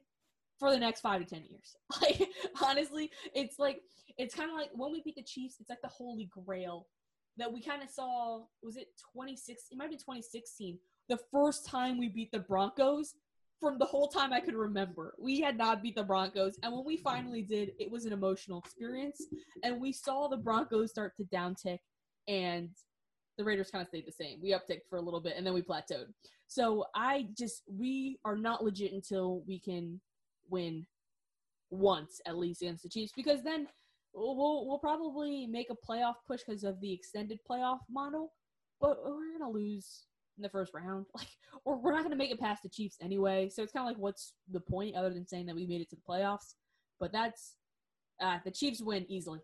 [0.59, 1.75] for the next five to ten years.
[2.01, 2.29] Like
[2.61, 3.81] honestly, it's like
[4.17, 6.87] it's kind of like when we beat the Chiefs, it's like the holy grail
[7.37, 8.41] that we kind of saw.
[8.63, 9.63] Was it 26?
[9.71, 10.77] It might be 2016.
[11.09, 13.15] The first time we beat the Broncos
[13.59, 15.13] from the whole time I could remember.
[15.19, 18.59] We had not beat the Broncos, and when we finally did, it was an emotional
[18.59, 19.21] experience.
[19.63, 21.79] And we saw the Broncos start to downtick,
[22.27, 22.69] and
[23.37, 24.39] the Raiders kind of stayed the same.
[24.41, 26.07] We upticked for a little bit, and then we plateaued.
[26.47, 30.01] So I just we are not legit until we can
[30.49, 30.85] win
[31.69, 33.67] once at least against the Chiefs, because then
[34.13, 38.31] we'll we'll, probably make a playoff push because of the extended playoff model,
[38.79, 40.05] but we're gonna lose
[40.37, 41.05] in the first round.
[41.15, 41.27] Like,
[41.65, 43.49] or we're not gonna make it past the Chiefs anyway.
[43.49, 45.89] So it's kind of like, what's the point other than saying that we made it
[45.89, 46.55] to the playoffs?
[46.99, 47.55] But that's
[48.21, 49.39] uh, the Chiefs win easily.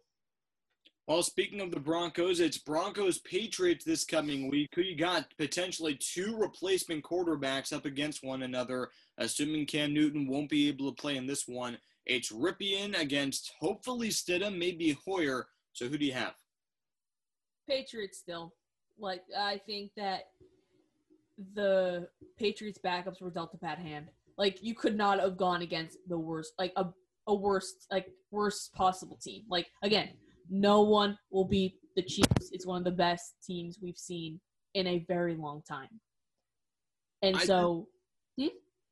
[1.07, 4.67] Well, speaking of the Broncos, it's Broncos Patriots this coming week.
[4.75, 5.33] You got?
[5.37, 11.01] Potentially two replacement quarterbacks up against one another, assuming Cam Newton won't be able to
[11.01, 11.77] play in this one.
[12.07, 15.47] It's Rypien against hopefully Stidham, maybe Hoyer.
[15.73, 16.33] So who do you have?
[17.67, 18.53] Patriots still.
[18.97, 20.29] Like I think that
[21.53, 22.07] the
[22.39, 24.07] Patriots backups were dealt a bad hand.
[24.37, 26.85] Like you could not have gone against the worst, like a
[27.27, 29.43] a worst, like worst possible team.
[29.49, 30.11] Like again,
[30.49, 32.49] no one will beat the Chiefs.
[32.53, 34.39] It's one of the best teams we've seen
[34.75, 35.89] in a very long time.
[37.21, 37.89] And I- so,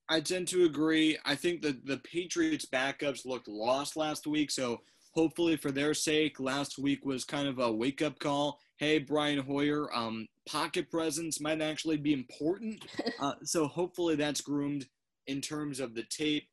[0.08, 1.18] I tend to agree.
[1.26, 4.82] I think that the Patriots backups looked lost last week, so
[5.14, 8.60] hopefully for their sake, last week was kind of a wake up call.
[8.78, 12.86] Hey, Brian Hoyer, um, pocket presence might actually be important.
[13.20, 14.86] uh, so hopefully that's groomed
[15.28, 16.47] in terms of the tape.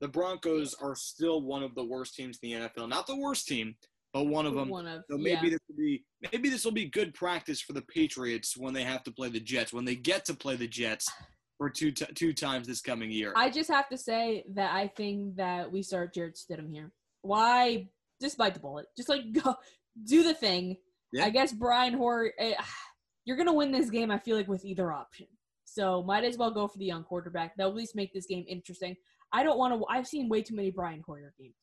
[0.00, 2.88] The Broncos are still one of the worst teams in the NFL.
[2.88, 3.74] Not the worst team,
[4.12, 4.68] but one of them.
[4.68, 5.34] one of So yeah.
[5.34, 8.84] maybe this will be maybe this will be good practice for the Patriots when they
[8.84, 9.72] have to play the Jets.
[9.72, 11.10] When they get to play the Jets
[11.58, 13.32] for two t- two times this coming year.
[13.36, 16.92] I just have to say that I think that we start Jarrett Stidham here.
[17.22, 17.88] Why?
[18.22, 18.86] Just bite the bullet.
[18.96, 19.56] Just like go
[20.04, 20.76] do the thing.
[21.12, 21.24] Yeah.
[21.24, 22.54] I guess Brian Hoyer, eh,
[23.24, 24.10] you're gonna win this game.
[24.10, 25.26] I feel like with either option.
[25.64, 27.54] So might as well go for the young quarterback.
[27.56, 28.96] That'll at least make this game interesting.
[29.32, 29.84] I don't want to.
[29.90, 31.54] I've seen way too many Brian Hoyer games,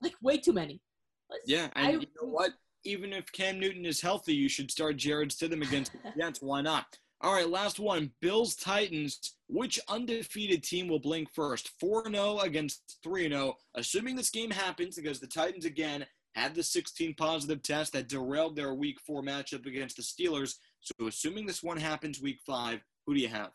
[0.00, 0.80] like way too many.
[1.28, 2.52] Let's- Yeah, and I- you know what?
[2.84, 6.40] Even if Cam Newton is healthy, you should start Jarrett Stidham against the Jets.
[6.42, 6.98] Why not?
[7.22, 8.10] All right, last one.
[8.20, 9.36] Bills Titans.
[9.48, 11.70] Which undefeated team will blink first?
[11.78, 13.54] 4 0 against 3 0.
[13.76, 16.04] Assuming this game happens, because the Titans, again,
[16.34, 20.54] had the 16 positive test that derailed their week four matchup against the Steelers.
[20.80, 23.52] So, assuming this one happens week five, who do you have?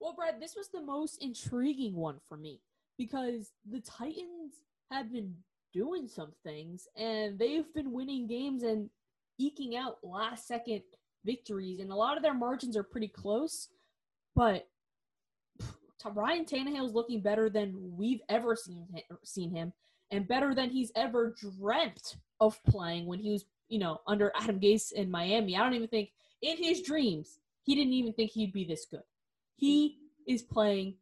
[0.00, 2.60] Well, Brad, this was the most intriguing one for me
[2.98, 4.54] because the Titans
[4.90, 5.34] have been
[5.72, 8.90] doing some things and they've been winning games and
[9.38, 10.82] eking out last second
[11.28, 13.68] victories, and a lot of their margins are pretty close.
[14.34, 14.66] But
[15.60, 18.86] pff, Ryan Tannehill is looking better than we've ever seen
[19.24, 19.72] seen him,
[20.10, 24.58] and better than he's ever dreamt of playing when he was, you know, under Adam
[24.58, 25.56] Gase in Miami.
[25.56, 26.10] I don't even think
[26.40, 29.02] in his dreams he didn't even think he'd be this good.
[29.56, 30.94] He is playing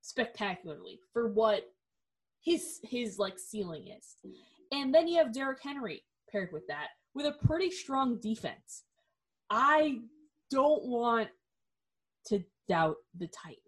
[0.00, 1.70] spectacularly for what
[2.40, 4.16] his his like ceiling is.
[4.72, 8.84] And then you have Derrick Henry paired with that with a pretty strong defense.
[9.50, 10.00] I
[10.50, 11.28] don't want
[12.26, 13.58] to doubt the Titans.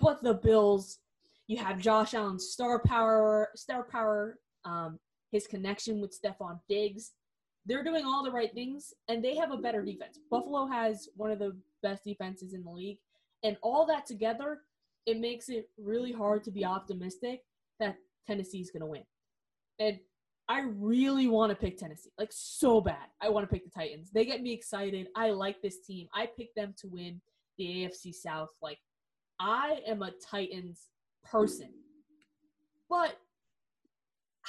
[0.00, 0.98] But the Bills,
[1.46, 4.98] you have Josh Allen's star power, star power, um,
[5.30, 7.12] his connection with Stefon Diggs.
[7.66, 10.18] They're doing all the right things, and they have a better defense.
[10.30, 12.98] Buffalo has one of the best defenses in the league,
[13.44, 14.60] and all that together,
[15.06, 17.42] it makes it really hard to be optimistic
[17.78, 17.96] that
[18.26, 19.04] Tennessee's going to win.
[19.78, 19.98] And
[20.48, 23.06] I really want to pick Tennessee, like so bad.
[23.20, 24.10] I want to pick the Titans.
[24.12, 25.08] They get me excited.
[25.16, 26.08] I like this team.
[26.14, 27.20] I picked them to win
[27.58, 28.50] the AFC South.
[28.60, 28.78] Like,
[29.38, 30.88] I am a Titans
[31.24, 31.70] person.
[32.90, 33.16] But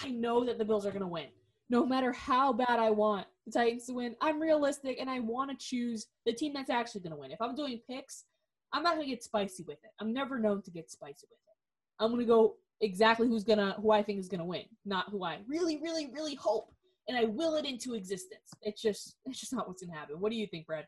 [0.02, 1.28] I know that the Bills are going to win.
[1.70, 5.52] No matter how bad I want the Titans to win, I'm realistic and I want
[5.52, 7.32] to choose the team that's actually going to win.
[7.32, 8.26] If I'm doing picks,
[8.74, 9.92] I'm not going to get spicy with it.
[10.00, 12.04] I'm never known to get spicy with it.
[12.04, 15.24] I'm going to go exactly who's to who I think is to win, not who
[15.24, 16.74] I really really really hope
[17.08, 18.52] and I will it into existence.
[18.62, 20.20] It's just it's just not what's to happen.
[20.20, 20.88] What do you think, Brad?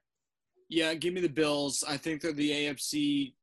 [0.69, 1.83] Yeah, give me the Bills.
[1.87, 3.33] I think they're the AFC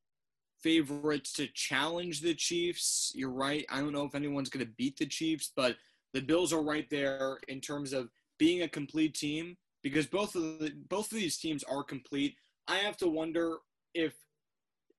[0.60, 3.12] favorites to challenge the Chiefs.
[3.14, 3.64] You're right.
[3.70, 5.76] I don't know if anyone's to beat the Chiefs, but
[6.14, 10.42] the Bills are right there in terms of being a complete team because both of
[10.58, 12.36] the both of these teams are complete.
[12.66, 13.58] I have to wonder
[13.94, 14.14] if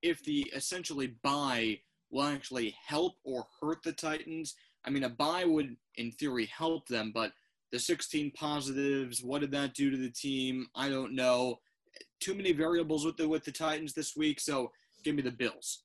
[0.02, 1.78] if the essentially bye
[2.14, 4.54] will actually help or hurt the Titans.
[4.84, 7.32] I mean, a bye would in theory help them, but
[7.72, 10.66] the 16 positives, what did that do to the team?
[10.76, 11.58] I don't know.
[12.20, 14.70] Too many variables with the with the Titans this week, so
[15.02, 15.82] give me the Bills.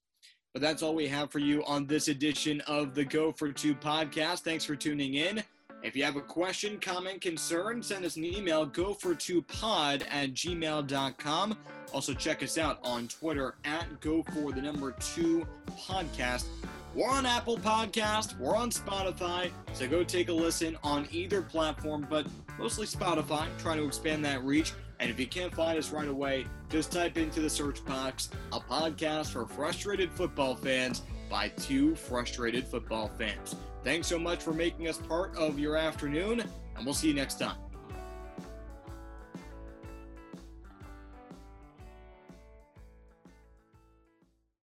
[0.54, 3.74] But that's all we have for you on this edition of the Go for Two
[3.74, 4.42] podcast.
[4.42, 5.44] Thanks for tuning in.
[5.82, 10.06] If you have a question, comment, concern, send us an email, go for two pod
[10.10, 11.58] at gmail.com.
[11.94, 16.46] Also, check us out on Twitter at go for the number two podcast.
[16.94, 22.06] We're on Apple Podcast, we're on Spotify, so go take a listen on either platform,
[22.10, 22.26] but
[22.58, 24.74] mostly Spotify, trying to expand that reach.
[25.00, 28.60] And if you can't find us right away, just type into the search box a
[28.60, 33.56] podcast for frustrated football fans by two frustrated football fans.
[33.84, 36.44] Thanks so much for making us part of your afternoon,
[36.76, 37.56] and we'll see you next time.